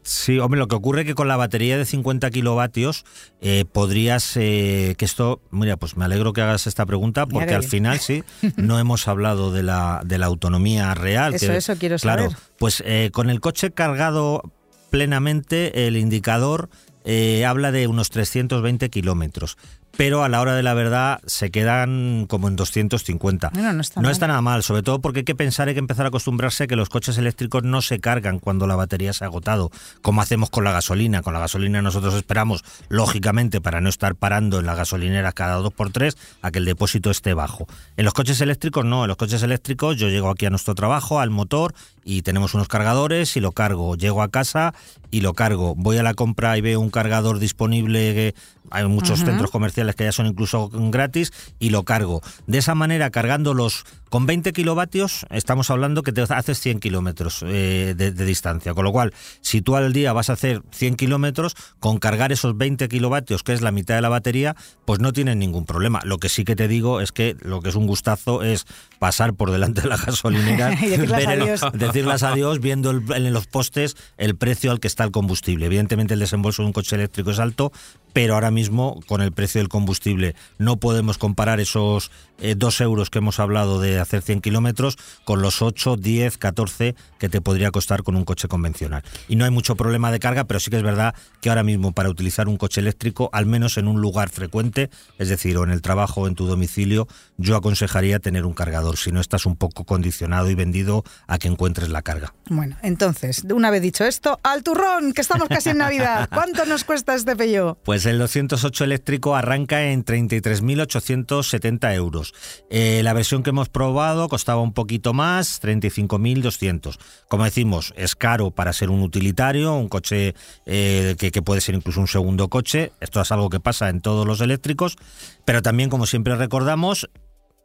Sí, 0.02 0.40
hombre, 0.40 0.58
lo 0.60 0.70
que 0.70 0.76
ocurre 0.78 1.02
es 1.02 1.08
que 1.08 1.14
con 1.14 1.28
la 1.28 1.36
batería 1.36 1.78
de 1.78 1.84
50 1.86 2.30
kilovatios 2.32 3.04
eh, 3.42 3.66
podrías, 3.70 4.38
eh, 4.38 4.96
que 4.98 5.04
esto, 5.04 5.42
mira, 5.52 5.76
pues 5.76 5.98
me 5.98 6.06
alegro 6.06 6.32
que 6.32 6.42
hagas 6.42 6.68
esta 6.68 6.86
pregunta 6.86 7.26
porque 7.26 7.54
al 7.54 7.64
final 7.66 8.00
sí, 8.00 8.24
no 8.56 8.80
hemos 8.80 9.10
hablado 9.10 9.52
de 9.52 9.62
la, 9.62 10.02
de 10.06 10.18
la 10.18 10.28
autonomía 10.28 10.94
real. 10.96 11.34
Eso, 11.34 11.48
que, 11.48 11.58
eso 11.58 11.76
quiero 11.78 11.98
claro, 11.98 12.32
saber. 12.32 12.38
Pues 12.58 12.82
eh, 12.86 13.10
con 13.12 13.30
el 13.30 13.42
coche 13.42 13.72
cargado 13.72 14.42
plenamente, 14.90 15.86
el 15.88 15.98
indicador 15.98 16.70
eh, 17.12 17.44
habla 17.44 17.72
de 17.72 17.88
unos 17.88 18.12
320 18.12 18.92
kilómetros. 18.92 19.58
Pero 20.00 20.24
a 20.24 20.30
la 20.30 20.40
hora 20.40 20.56
de 20.56 20.64
la 20.64 20.74
verdad 20.74 21.20
se 21.26 21.52
quedan 21.52 22.26
como 22.30 22.48
en 22.48 22.56
250. 22.56 23.50
Bueno, 23.50 23.74
no 23.74 23.82
está 23.82 24.00
no 24.00 24.06
mal. 24.06 24.12
está 24.14 24.28
nada 24.28 24.42
mal, 24.42 24.64
sobre 24.64 24.82
todo 24.82 25.02
porque 25.02 25.20
hay 25.20 25.26
que 25.26 25.36
pensar, 25.36 25.68
hay 25.68 25.74
que 25.74 25.82
empezar 25.82 26.06
a 26.06 26.08
acostumbrarse 26.08 26.68
que 26.68 26.78
los 26.78 26.88
coches 26.88 27.18
eléctricos 27.18 27.64
no 27.64 27.82
se 27.82 28.00
cargan 28.00 28.40
cuando 28.40 28.66
la 28.66 28.78
batería 28.78 29.12
se 29.12 29.26
ha 29.26 29.28
agotado, 29.28 29.72
como 30.02 30.22
hacemos 30.22 30.50
con 30.50 30.64
la 30.64 30.72
gasolina. 30.72 31.22
Con 31.22 31.34
la 31.34 31.42
gasolina 31.42 31.82
nosotros 31.82 32.14
esperamos, 32.14 32.64
lógicamente, 32.88 33.60
para 33.60 33.82
no 33.82 33.90
estar 33.90 34.16
parando 34.16 34.60
en 34.60 34.68
la 34.68 34.76
gasolinera 34.76 35.34
cada 35.34 35.56
dos 35.56 35.74
por 35.74 35.92
tres, 35.92 36.16
a 36.42 36.50
que 36.50 36.60
el 36.60 36.66
depósito 36.66 37.12
esté 37.12 37.34
bajo. 37.34 37.68
En 37.98 38.06
los 38.06 38.14
coches 38.14 38.40
eléctricos 38.40 38.86
no, 38.86 39.04
en 39.04 39.10
los 39.10 39.18
coches 39.18 39.44
eléctricos 39.44 39.98
yo 39.98 40.08
llego 40.08 40.30
aquí 40.30 40.46
a 40.46 40.50
nuestro 40.50 40.76
trabajo, 40.76 41.20
al 41.20 41.30
motor, 41.30 41.74
y 42.06 42.22
tenemos 42.22 42.54
unos 42.54 42.70
cargadores 42.70 43.36
y 43.36 43.42
lo 43.42 43.52
cargo. 43.52 43.98
Llego 43.98 44.22
a 44.22 44.30
casa 44.30 44.74
y 45.12 45.22
lo 45.22 45.34
cargo. 45.34 45.76
Voy 45.76 45.98
a 45.98 46.04
la 46.04 46.14
compra 46.14 46.58
y 46.58 46.62
veo 46.62 46.80
un 46.80 46.90
cargador 46.90 47.40
disponible, 47.40 48.14
que 48.14 48.36
hay 48.72 48.86
muchos 48.88 49.20
centros 49.20 49.52
comerciales 49.52 49.96
que 49.96 50.04
ya 50.04 50.12
son 50.12 50.26
incluso 50.26 50.70
gratis, 50.72 51.34
y 51.60 51.70
lo 51.70 51.84
cargo. 51.84 52.22
De 52.48 52.58
esa 52.58 52.76
manera, 52.76 53.10
cargándolos 53.10 53.86
con 54.10 54.26
20 54.26 54.54
kilovatios, 54.54 55.26
estamos 55.30 55.70
hablando 55.70 56.02
que 56.04 56.12
te 56.12 56.22
haces 56.22 56.60
100 56.60 56.80
kilómetros 56.80 57.44
eh, 57.46 57.94
de, 57.96 58.12
de 58.12 58.26
distancia. 58.26 58.74
Con 58.74 58.84
lo 58.86 58.92
cual, 58.92 59.14
si 59.42 59.62
tú 59.62 59.76
al 59.76 59.94
día 59.94 60.14
vas 60.14 60.30
a 60.30 60.34
hacer 60.34 60.62
100 60.72 60.96
kilómetros, 60.96 61.56
con 61.80 62.00
cargar 62.00 62.32
esos 62.32 62.58
20 62.58 62.88
kilovatios, 62.90 63.44
que 63.44 63.54
es 63.54 63.62
la 63.62 63.72
mitad 63.72 63.96
de 63.96 64.02
la 64.02 64.10
batería, 64.10 64.56
pues 64.86 65.00
no 65.00 65.14
tienes 65.14 65.36
ningún 65.38 65.66
problema. 65.66 66.00
Lo 66.06 66.18
que 66.18 66.30
sí 66.30 66.44
que 66.44 66.56
te 66.56 66.68
digo 66.68 67.02
es 67.02 67.12
que 67.12 67.36
lo 67.42 67.62
que 67.62 67.70
es 67.70 67.76
un 67.76 67.86
gustazo 67.86 68.42
es 68.42 68.66
pasar 68.98 69.34
por 69.36 69.52
delante 69.52 69.82
de 69.82 69.90
la 69.90 69.98
gasolinera, 69.98 70.74
Y 70.84 70.98
ver 70.98 71.30
el- 71.30 71.42
adiós. 71.44 72.24
adiós 72.24 72.60
viendo 72.60 72.90
el- 72.92 73.04
en 73.14 73.32
los 73.34 73.46
postes 73.48 73.96
el 74.18 74.36
precio 74.36 74.72
al 74.72 74.80
que 74.80 74.88
está 74.88 75.04
el 75.04 75.12
combustible. 75.12 75.68
Evidentemente 75.68 76.16
el 76.16 76.20
desembolso 76.20 76.64
de 76.64 76.68
un 76.68 76.74
coche 76.74 76.96
eléctrico 76.96 77.32
es 77.32 77.40
alto, 77.40 77.72
pero 78.12 78.34
ahora 78.34 78.50
mismo 78.50 79.00
con 79.06 79.22
el 79.22 79.32
precio 79.32 79.62
del 79.62 79.70
combustible 79.70 80.36
no 80.58 80.78
podemos 80.78 81.18
comparar 81.20 81.60
esos 81.60 82.10
eh, 82.42 82.56
dos 82.58 82.82
euros 82.82 83.10
que 83.10 83.20
hemos 83.20 83.40
hablado 83.40 83.80
de 83.80 84.00
hacer 84.00 84.22
100 84.22 84.42
kilómetros 84.42 84.98
con 85.24 85.42
los 85.42 85.62
8, 85.62 85.98
10, 85.98 86.38
14 86.38 86.96
que 87.18 87.30
te 87.30 87.42
podría 87.42 87.72
costar 87.72 88.04
con 88.04 88.16
un 88.16 88.26
coche 88.26 88.48
convencional. 88.48 89.04
Y 89.28 89.36
no 89.36 89.46
hay 89.46 89.52
mucho 89.52 89.76
problema 89.76 90.12
de 90.12 90.20
carga, 90.20 90.46
pero 90.46 90.60
sí 90.60 90.70
que 90.72 90.78
es 90.78 90.84
verdad 90.84 91.16
que 91.42 91.50
ahora 91.50 91.64
mismo 91.64 91.92
para 91.92 92.10
utilizar 92.10 92.48
un 92.48 92.58
coche 92.58 92.82
eléctrico, 92.82 93.30
al 93.34 93.46
menos 93.46 93.78
en 93.78 93.88
un 93.88 94.02
lugar 94.02 94.30
frecuente, 94.30 94.90
es 95.18 95.30
decir, 95.30 95.58
o 95.58 95.64
en 95.64 95.72
el 95.72 95.82
trabajo 95.82 96.22
o 96.22 96.28
en 96.28 96.36
tu 96.36 96.46
domicilio, 96.46 97.08
yo 97.38 97.56
aconsejaría 97.56 98.20
tener 98.20 98.46
un 98.46 98.54
cargador, 98.54 98.98
si 98.98 99.12
no 99.12 99.22
estás 99.22 99.46
un 99.46 99.56
poco 99.56 99.84
condicionado 99.84 100.50
y 100.50 100.56
vendido 100.56 101.04
a 101.28 101.38
que 101.38 101.48
encuentres 101.48 101.90
la 101.90 102.02
carga. 102.02 102.34
Bueno, 102.50 102.78
entonces, 102.82 103.46
una 103.52 103.70
vez 103.70 103.82
dicho 103.82 104.06
esto, 104.06 104.40
al 104.44 104.64
turrón, 104.64 105.14
que 105.14 105.22
estamos 105.22 105.48
casi 105.48 105.70
en 105.70 105.78
Navidad. 105.78 106.30
¿Cuánto 106.34 106.66
nos 106.66 106.84
cuesta 106.84 107.16
este 107.16 107.36
pello? 107.36 107.78
Pues 107.84 108.06
el 108.06 108.20
208 108.20 108.84
eléctrico 108.84 109.36
arranca 109.36 109.84
en 109.84 110.06
33.870 110.06 111.94
euros. 111.96 112.29
Eh, 112.70 113.02
la 113.04 113.14
versión 113.14 113.44
que 113.44 113.50
hemos 113.52 113.70
probado 113.70 114.30
costaba 114.30 114.62
un 114.62 114.74
poquito 114.74 115.14
más, 115.14 115.62
35.200. 115.62 116.98
Como 117.28 117.44
decimos, 117.44 117.94
es 117.98 118.16
caro 118.16 118.52
para 118.52 118.74
ser 118.74 118.90
un 118.90 119.02
utilitario, 119.02 119.74
un 119.76 119.90
coche 119.90 120.36
eh, 120.66 121.16
que, 121.18 121.42
puede 121.42 121.62
ser 121.62 121.76
incluso 121.76 122.00
un 122.00 122.08
segundo 122.08 122.50
coche. 122.50 122.92
Esto 123.00 123.22
es 123.22 123.32
algo 123.32 123.50
que 123.50 123.60
pasa 123.60 123.90
en 123.90 124.02
todos 124.02 124.26
los 124.26 124.42
eléctricos, 124.42 124.98
pero 125.46 125.62
también, 125.62 125.90
como 125.90 126.06
siempre 126.06 126.36
recordamos, 126.36 127.10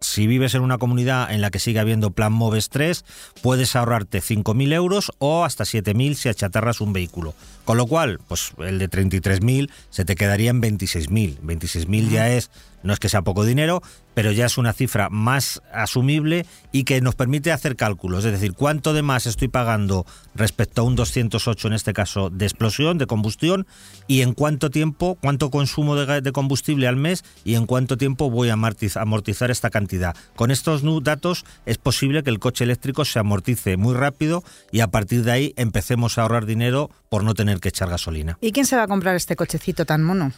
si 0.05 0.27
vives 0.27 0.55
en 0.55 0.63
una 0.63 0.79
comunidad 0.79 1.33
en 1.33 1.41
la 1.41 1.51
que 1.51 1.59
sigue 1.59 1.81
habiendo 1.81 2.11
plan 2.11 2.33
Moves 2.33 2.69
3, 2.69 3.05
puedes 3.43 3.75
ahorrarte 3.75 4.21
5.000 4.21 4.73
euros 4.75 5.13
o 5.19 5.45
hasta 5.45 5.65
7.000 5.65 6.15
si 6.15 6.29
achatarras 6.29 6.81
un 6.81 6.93
vehículo. 6.93 7.35
Con 7.65 7.79
lo 7.79 7.87
cual, 7.87 8.21
pues 8.29 8.53
el 8.59 8.79
de 8.79 8.91
33.000 8.91 9.71
se 9.91 10.05
te 10.05 10.17
quedaría 10.17 10.51
en 10.51 10.61
26.000. 10.61 11.41
26.000 11.41 12.09
ya 12.11 12.31
es, 12.31 12.51
no 12.83 12.93
es 12.93 12.99
que 12.99 13.09
sea 13.09 13.23
poco 13.23 13.45
dinero, 13.45 13.83
pero 14.15 14.31
ya 14.33 14.47
es 14.47 14.59
una 14.59 14.73
cifra 14.73 15.11
más 15.11 15.63
asumible 15.73 16.47
y 16.73 16.85
que 16.85 17.01
nos 17.01 17.15
permite 17.15 17.53
hacer 17.53 17.77
cálculos. 17.77 18.25
Es 18.25 18.33
decir, 18.33 18.53
cuánto 18.53 18.93
de 18.93 19.03
más 19.03 19.27
estoy 19.27 19.49
pagando 19.49 20.07
respecto 20.35 20.83
a 20.83 20.85
un 20.85 20.95
208, 20.95 21.69
en 21.69 21.75
este 21.75 21.93
caso, 21.93 22.31
de 22.31 22.47
explosión, 22.47 22.99
de 22.99 23.07
combustión, 23.07 23.67
y 24.07 24.23
en 24.23 24.35
cuánto 24.35 24.71
tiempo, 24.71 25.19
cuánto 25.21 25.51
consumo 25.51 25.97
de, 25.97 26.21
de 26.21 26.33
combustible 26.33 26.87
al 26.87 26.97
mes 26.97 27.25
y 27.45 27.55
en 27.55 27.67
cuánto 27.67 27.97
tiempo 27.97 28.31
voy 28.31 28.51
a 28.51 28.55
amortizar, 28.55 29.03
amortizar 29.03 29.51
esta 29.51 29.71
cantidad. 29.71 30.15
Con 30.37 30.51
estos 30.51 30.83
datos 31.03 31.45
es 31.67 31.79
posible 31.79 32.23
que 32.23 32.31
el 32.31 32.39
coche 32.39 32.65
eléctrico 32.65 33.05
se 33.05 33.19
amortice 33.19 33.77
muy 33.77 33.95
rápido 33.95 34.45
y 34.71 34.81
a 34.81 34.89
partir 34.89 35.25
de 35.25 35.33
ahí 35.33 35.55
empecemos 35.57 36.19
a 36.19 36.23
ahorrar 36.23 36.47
dinero 36.47 36.91
por 37.09 37.25
no 37.25 37.35
tener 37.35 37.54
que 37.61 37.69
echar 37.71 37.89
gasolina. 37.89 38.39
¿Y 38.41 38.53
quién 38.53 38.67
se 38.67 38.77
va 38.77 38.83
a 38.85 38.87
comprar 38.89 39.17
este 39.17 39.37
cochecito 39.37 39.85
tan 39.87 40.03
mono? 40.03 40.33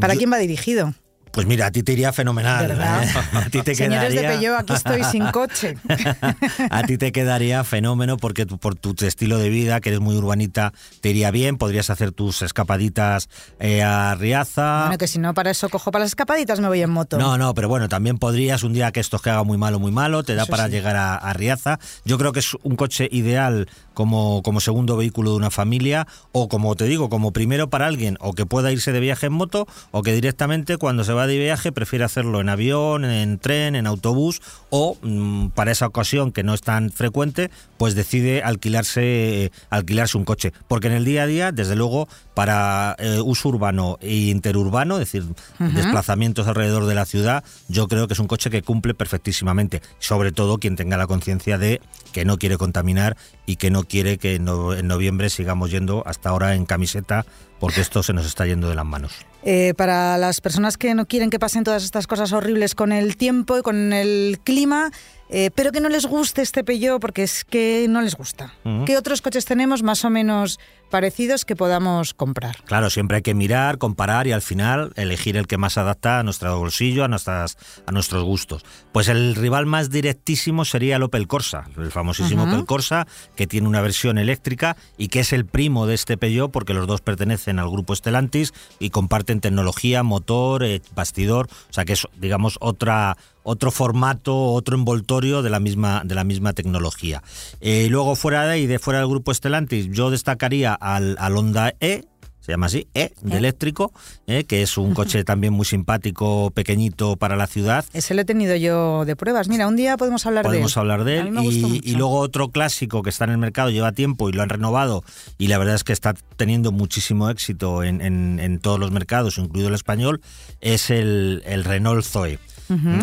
¿Para 0.00 0.14
Yo- 0.14 0.18
quién 0.18 0.32
va 0.32 0.38
dirigido? 0.38 0.94
Pues 1.32 1.46
mira, 1.46 1.66
a 1.66 1.70
ti 1.72 1.82
te 1.82 1.92
iría 1.92 2.12
fenomenal. 2.12 2.70
¿eh? 2.70 2.74
A 3.32 3.44
ti 3.50 3.62
te 3.62 3.74
Señores 3.74 4.12
de 4.14 4.20
quedaría- 4.20 4.30
Peugeot, 4.38 4.60
aquí 4.60 4.72
estoy 4.74 5.04
sin 5.04 5.26
coche. 5.28 5.76
a 6.70 6.82
ti 6.84 6.98
te 6.98 7.10
quedaría 7.12 7.64
fenómeno 7.64 8.16
porque 8.18 8.46
tu- 8.46 8.58
por 8.58 8.74
tu 8.74 8.94
estilo 9.04 9.38
de 9.38 9.48
vida, 9.48 9.80
que 9.80 9.88
eres 9.88 10.00
muy 10.00 10.14
urbanita, 10.16 10.72
te 11.00 11.10
iría 11.10 11.30
bien. 11.30 11.56
Podrías 11.56 11.90
hacer 11.90 12.12
tus 12.12 12.42
escapaditas 12.42 13.28
eh, 13.60 13.82
a 13.82 14.14
Riaza. 14.14 14.82
Bueno, 14.82 14.98
que 14.98 15.08
si 15.08 15.18
no, 15.18 15.34
para 15.34 15.50
eso 15.50 15.68
cojo 15.68 15.90
para 15.90 16.04
las 16.04 16.10
escapaditas 16.10 16.60
me 16.60 16.68
voy 16.68 16.82
en 16.82 16.90
moto. 16.90 17.18
No, 17.18 17.38
no, 17.38 17.54
pero 17.54 17.68
bueno, 17.68 17.88
también 17.88 18.18
podrías 18.18 18.62
un 18.62 18.72
día 18.74 18.92
que 18.92 19.00
esto 19.00 19.18
que 19.18 19.30
haga 19.30 19.42
muy 19.44 19.58
malo, 19.58 19.78
muy 19.78 19.92
malo, 19.92 20.22
te 20.22 20.34
da 20.34 20.42
Eso 20.42 20.50
para 20.50 20.66
sí. 20.66 20.72
llegar 20.72 20.96
a, 20.96 21.14
a 21.16 21.32
Riaza. 21.32 21.78
Yo 22.04 22.18
creo 22.18 22.32
que 22.32 22.40
es 22.40 22.56
un 22.62 22.76
coche 22.76 23.08
ideal 23.10 23.68
como, 23.94 24.42
como 24.42 24.60
segundo 24.60 24.96
vehículo 24.96 25.30
de 25.30 25.36
una 25.36 25.50
familia 25.50 26.06
o 26.32 26.48
como 26.48 26.74
te 26.76 26.84
digo, 26.84 27.08
como 27.08 27.32
primero 27.32 27.70
para 27.70 27.86
alguien 27.86 28.16
o 28.20 28.32
que 28.34 28.46
pueda 28.46 28.70
irse 28.70 28.92
de 28.92 29.00
viaje 29.00 29.26
en 29.26 29.32
moto 29.32 29.66
o 29.90 30.02
que 30.02 30.12
directamente 30.12 30.76
cuando 30.76 31.04
se 31.04 31.12
va 31.12 31.21
de 31.26 31.38
viaje 31.38 31.72
prefiere 31.72 32.04
hacerlo 32.04 32.40
en 32.40 32.48
avión, 32.48 33.04
en 33.04 33.38
tren, 33.38 33.76
en 33.76 33.86
autobús 33.86 34.40
o 34.70 34.96
mm, 35.02 35.48
para 35.48 35.72
esa 35.72 35.86
ocasión 35.86 36.32
que 36.32 36.42
no 36.42 36.54
es 36.54 36.62
tan 36.62 36.90
frecuente, 36.90 37.50
pues 37.78 37.94
decide 37.94 38.42
alquilarse, 38.42 39.52
alquilarse 39.70 40.16
un 40.16 40.24
coche. 40.24 40.52
Porque 40.68 40.88
en 40.88 40.94
el 40.94 41.04
día 41.04 41.24
a 41.24 41.26
día, 41.26 41.52
desde 41.52 41.76
luego, 41.76 42.08
para 42.34 42.96
eh, 42.98 43.20
uso 43.22 43.48
urbano 43.48 43.98
e 44.00 44.14
interurbano, 44.14 44.94
es 44.94 45.12
decir, 45.12 45.24
desplazamientos 45.58 46.46
alrededor 46.46 46.86
de 46.86 46.94
la 46.94 47.04
ciudad, 47.04 47.44
yo 47.68 47.88
creo 47.88 48.06
que 48.06 48.14
es 48.14 48.20
un 48.20 48.28
coche 48.28 48.50
que 48.50 48.62
cumple 48.62 48.94
perfectísimamente. 48.94 49.82
Sobre 49.98 50.32
todo 50.32 50.58
quien 50.58 50.76
tenga 50.76 50.96
la 50.96 51.06
conciencia 51.06 51.58
de 51.58 51.80
que 52.12 52.24
no 52.24 52.38
quiere 52.38 52.56
contaminar 52.56 53.16
y 53.46 53.56
que 53.56 53.70
no 53.70 53.84
quiere 53.84 54.18
que 54.18 54.36
en 54.36 54.44
noviembre 54.44 55.30
sigamos 55.30 55.70
yendo 55.70 56.02
hasta 56.06 56.30
ahora 56.30 56.54
en 56.54 56.66
camiseta, 56.66 57.26
porque 57.60 57.80
esto 57.80 58.02
se 58.02 58.12
nos 58.12 58.26
está 58.26 58.46
yendo 58.46 58.68
de 58.68 58.74
las 58.74 58.86
manos. 58.86 59.12
Eh, 59.44 59.74
para 59.76 60.18
las 60.18 60.40
personas 60.40 60.78
que 60.78 60.94
no 60.94 61.06
quieren 61.06 61.28
que 61.28 61.40
pasen 61.40 61.64
todas 61.64 61.82
estas 61.82 62.06
cosas 62.06 62.32
horribles 62.32 62.74
con 62.76 62.92
el 62.92 63.16
tiempo 63.16 63.58
y 63.58 63.62
con 63.62 63.92
el 63.92 64.38
clima, 64.44 64.92
eh, 65.32 65.50
pero 65.54 65.72
que 65.72 65.80
no 65.80 65.88
les 65.88 66.04
guste 66.04 66.42
este 66.42 66.62
Peugeot 66.62 67.00
porque 67.00 67.22
es 67.22 67.44
que 67.44 67.86
no 67.88 68.02
les 68.02 68.14
gusta. 68.14 68.52
¿Qué 68.84 68.98
otros 68.98 69.22
coches 69.22 69.46
tenemos 69.46 69.82
más 69.82 70.04
o 70.04 70.10
menos 70.10 70.60
parecidos 70.90 71.46
que 71.46 71.56
podamos 71.56 72.12
comprar? 72.12 72.62
Claro, 72.66 72.90
siempre 72.90 73.16
hay 73.16 73.22
que 73.22 73.32
mirar, 73.32 73.78
comparar 73.78 74.26
y 74.26 74.32
al 74.32 74.42
final 74.42 74.92
elegir 74.94 75.38
el 75.38 75.46
que 75.46 75.56
más 75.56 75.78
adapta 75.78 76.18
a 76.18 76.22
nuestro 76.22 76.58
bolsillo, 76.58 77.02
a, 77.02 77.08
nuestras, 77.08 77.56
a 77.86 77.92
nuestros 77.92 78.22
gustos. 78.24 78.62
Pues 78.92 79.08
el 79.08 79.34
rival 79.34 79.64
más 79.64 79.88
directísimo 79.88 80.66
sería 80.66 80.96
el 80.96 81.02
Opel 81.02 81.26
Corsa, 81.26 81.64
el 81.78 81.90
famosísimo. 81.90 82.44
Opel 82.44 82.66
Corsa, 82.66 83.06
que 83.34 83.46
tiene 83.46 83.68
una 83.68 83.80
versión 83.80 84.18
eléctrica 84.18 84.76
y 84.98 85.08
que 85.08 85.20
es 85.20 85.32
el 85.32 85.46
primo 85.46 85.86
de 85.86 85.94
este 85.94 86.18
Peugeot 86.18 86.52
porque 86.52 86.74
los 86.74 86.86
dos 86.86 87.00
pertenecen 87.00 87.58
al 87.58 87.70
grupo 87.70 87.96
Stellantis 87.96 88.52
y 88.78 88.90
comparten 88.90 89.40
tecnología, 89.40 90.02
motor, 90.02 90.62
eh, 90.62 90.82
bastidor, 90.94 91.48
o 91.70 91.72
sea 91.72 91.86
que 91.86 91.94
es, 91.94 92.06
digamos, 92.18 92.58
otra 92.60 93.16
otro 93.42 93.70
formato, 93.70 94.36
otro 94.52 94.76
envoltorio 94.76 95.42
de 95.42 95.50
la 95.50 95.60
misma, 95.60 96.02
de 96.04 96.14
la 96.14 96.24
misma 96.24 96.52
tecnología. 96.52 97.22
Eh, 97.60 97.88
luego 97.90 98.16
fuera 98.16 98.44
de 98.46 98.52
ahí, 98.52 98.66
de 98.66 98.78
fuera 98.78 99.00
del 99.00 99.08
grupo 99.08 99.32
Stellantis, 99.34 99.88
yo 99.90 100.10
destacaría 100.10 100.74
al, 100.74 101.16
al 101.18 101.36
Honda 101.36 101.74
E, 101.80 102.04
se 102.40 102.50
llama 102.50 102.66
así, 102.66 102.88
E, 102.94 103.12
de 103.22 103.34
E. 103.34 103.38
eléctrico, 103.38 103.92
eh, 104.26 104.42
que 104.42 104.62
es 104.62 104.76
un 104.76 104.94
coche 104.94 105.22
también 105.24 105.52
muy 105.52 105.64
simpático, 105.64 106.50
pequeñito 106.50 107.16
para 107.16 107.36
la 107.36 107.46
ciudad. 107.46 107.84
Ese 107.92 108.14
lo 108.14 108.22
he 108.22 108.24
tenido 108.24 108.56
yo 108.56 109.04
de 109.04 109.14
pruebas. 109.14 109.48
Mira, 109.48 109.68
un 109.68 109.76
día 109.76 109.96
podemos 109.96 110.26
hablar 110.26 110.44
Podemos 110.44 110.74
de 110.74 110.80
él. 110.80 110.80
hablar 110.80 111.04
de 111.04 111.18
A 111.18 111.20
él. 111.20 111.24
mí 111.26 111.30
me 111.30 111.42
gustó 111.42 111.58
Y, 111.68 111.70
mucho. 111.70 111.88
y 111.88 111.92
luego 111.92 112.18
otro 112.18 112.48
clásico 112.48 113.02
que 113.04 113.10
está 113.10 113.24
en 113.26 113.30
el 113.30 113.38
mercado, 113.38 113.70
lleva 113.70 113.92
tiempo 113.92 114.28
y 114.28 114.32
lo 114.32 114.42
han 114.42 114.48
renovado. 114.48 115.04
Y 115.38 115.46
la 115.46 115.58
verdad 115.58 115.76
es 115.76 115.84
que 115.84 115.92
está 115.92 116.14
teniendo 116.36 116.72
muchísimo 116.72 117.30
éxito 117.30 117.84
en, 117.84 118.00
en- 118.00 118.40
en 118.40 118.58
todos 118.58 118.80
los 118.80 118.90
mercados, 118.90 119.38
incluido 119.38 119.68
el 119.68 119.74
español, 119.74 120.20
es 120.60 120.90
el, 120.90 121.42
el 121.46 121.62
Renault 121.62 122.04
Zoe. 122.04 122.40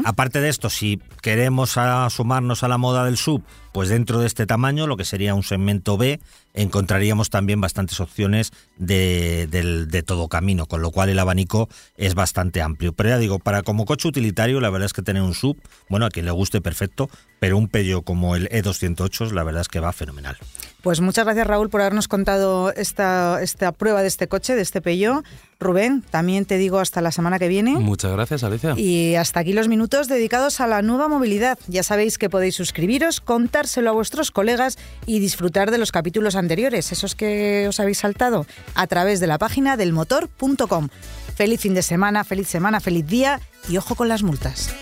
Aparte 0.05 0.41
de 0.41 0.49
esto, 0.49 0.69
si 0.69 1.01
queremos 1.21 1.77
sumarnos 2.09 2.63
a 2.63 2.67
la 2.67 2.77
moda 2.77 3.05
del 3.05 3.17
sub, 3.17 3.43
pues 3.71 3.89
dentro 3.89 4.19
de 4.19 4.27
este 4.27 4.45
tamaño, 4.45 4.87
lo 4.87 4.97
que 4.97 5.05
sería 5.05 5.35
un 5.35 5.43
segmento 5.43 5.97
B, 5.97 6.19
encontraríamos 6.53 7.29
también 7.29 7.61
bastantes 7.61 7.99
opciones 7.99 8.51
de, 8.77 10.03
todo 10.05 10.27
camino, 10.27 10.65
con 10.65 10.81
lo 10.81 10.91
cual 10.91 11.09
el 11.09 11.19
abanico 11.19 11.69
es 11.97 12.15
bastante 12.15 12.61
amplio. 12.61 12.93
Pero 12.93 13.09
ya 13.09 13.17
digo, 13.17 13.39
para 13.39 13.63
como 13.63 13.85
coche 13.85 14.07
utilitario, 14.07 14.59
la 14.59 14.69
verdad 14.69 14.87
es 14.87 14.93
que 14.93 15.01
tener 15.01 15.21
un 15.21 15.33
sub, 15.33 15.57
bueno, 15.89 16.05
a 16.05 16.09
quien 16.09 16.25
le 16.25 16.31
guste 16.31 16.61
perfecto, 16.61 17.09
pero 17.39 17.57
un 17.57 17.67
Peugeot 17.67 18.03
como 18.03 18.35
el 18.35 18.49
E208, 18.49 19.31
la 19.31 19.43
verdad 19.43 19.61
es 19.61 19.67
que 19.67 19.79
va 19.79 19.91
fenomenal. 19.93 20.37
Pues 20.81 21.01
muchas 21.01 21.25
gracias 21.25 21.45
Raúl 21.45 21.69
por 21.69 21.81
habernos 21.81 22.07
contado 22.07 22.71
esta, 22.73 23.41
esta 23.41 23.73
prueba 23.73 24.01
de 24.01 24.07
este 24.07 24.27
coche, 24.27 24.55
de 24.55 24.61
este 24.61 24.81
Peugeot. 24.81 25.25
Rubén, 25.59 26.03
también 26.09 26.45
te 26.45 26.57
digo 26.57 26.79
hasta 26.79 27.01
la 27.01 27.11
semana 27.11 27.37
que 27.37 27.49
viene. 27.49 27.71
Muchas 27.71 28.13
gracias, 28.13 28.45
Alicia. 28.45 28.75
Y 28.77 29.15
hasta 29.15 29.41
aquí 29.41 29.51
los 29.51 29.67
minutos 29.67 30.07
dedicados 30.07 30.61
a 30.61 30.67
la 30.67 30.81
nueva 30.81 31.09
movilidad. 31.09 31.59
Ya 31.67 31.83
sabéis 31.83 32.17
que 32.17 32.29
podéis 32.29 32.55
suscribiros, 32.55 33.19
contárselo 33.59 33.89
a 33.89 33.93
vuestros 33.93 34.31
colegas 34.31 34.77
y 35.05 35.19
disfrutar 35.19 35.69
de 35.69 35.77
los 35.77 35.91
capítulos 35.91 36.35
anteriores, 36.35 36.93
esos 36.93 37.13
que 37.13 37.65
os 37.67 37.81
habéis 37.81 37.97
saltado, 37.97 38.45
a 38.73 38.87
través 38.87 39.19
de 39.19 39.27
la 39.27 39.37
página 39.37 39.75
del 39.75 39.91
motor.com. 39.91 40.87
Feliz 41.35 41.59
fin 41.59 41.73
de 41.73 41.81
semana, 41.81 42.23
feliz 42.23 42.47
semana, 42.47 42.79
feliz 42.79 43.05
día 43.05 43.41
y 43.67 43.75
ojo 43.75 43.95
con 43.95 44.07
las 44.07 44.23
multas. 44.23 44.73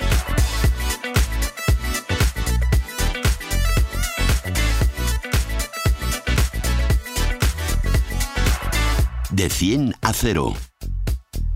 De 9.32 9.50
100 9.50 9.96
a 10.02 10.14
0. 10.14 10.54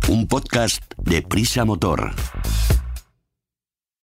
Un 0.10 0.28
podcast 0.28 0.82
de 0.98 1.22
Prisa 1.22 1.66
Motor. 1.66 2.16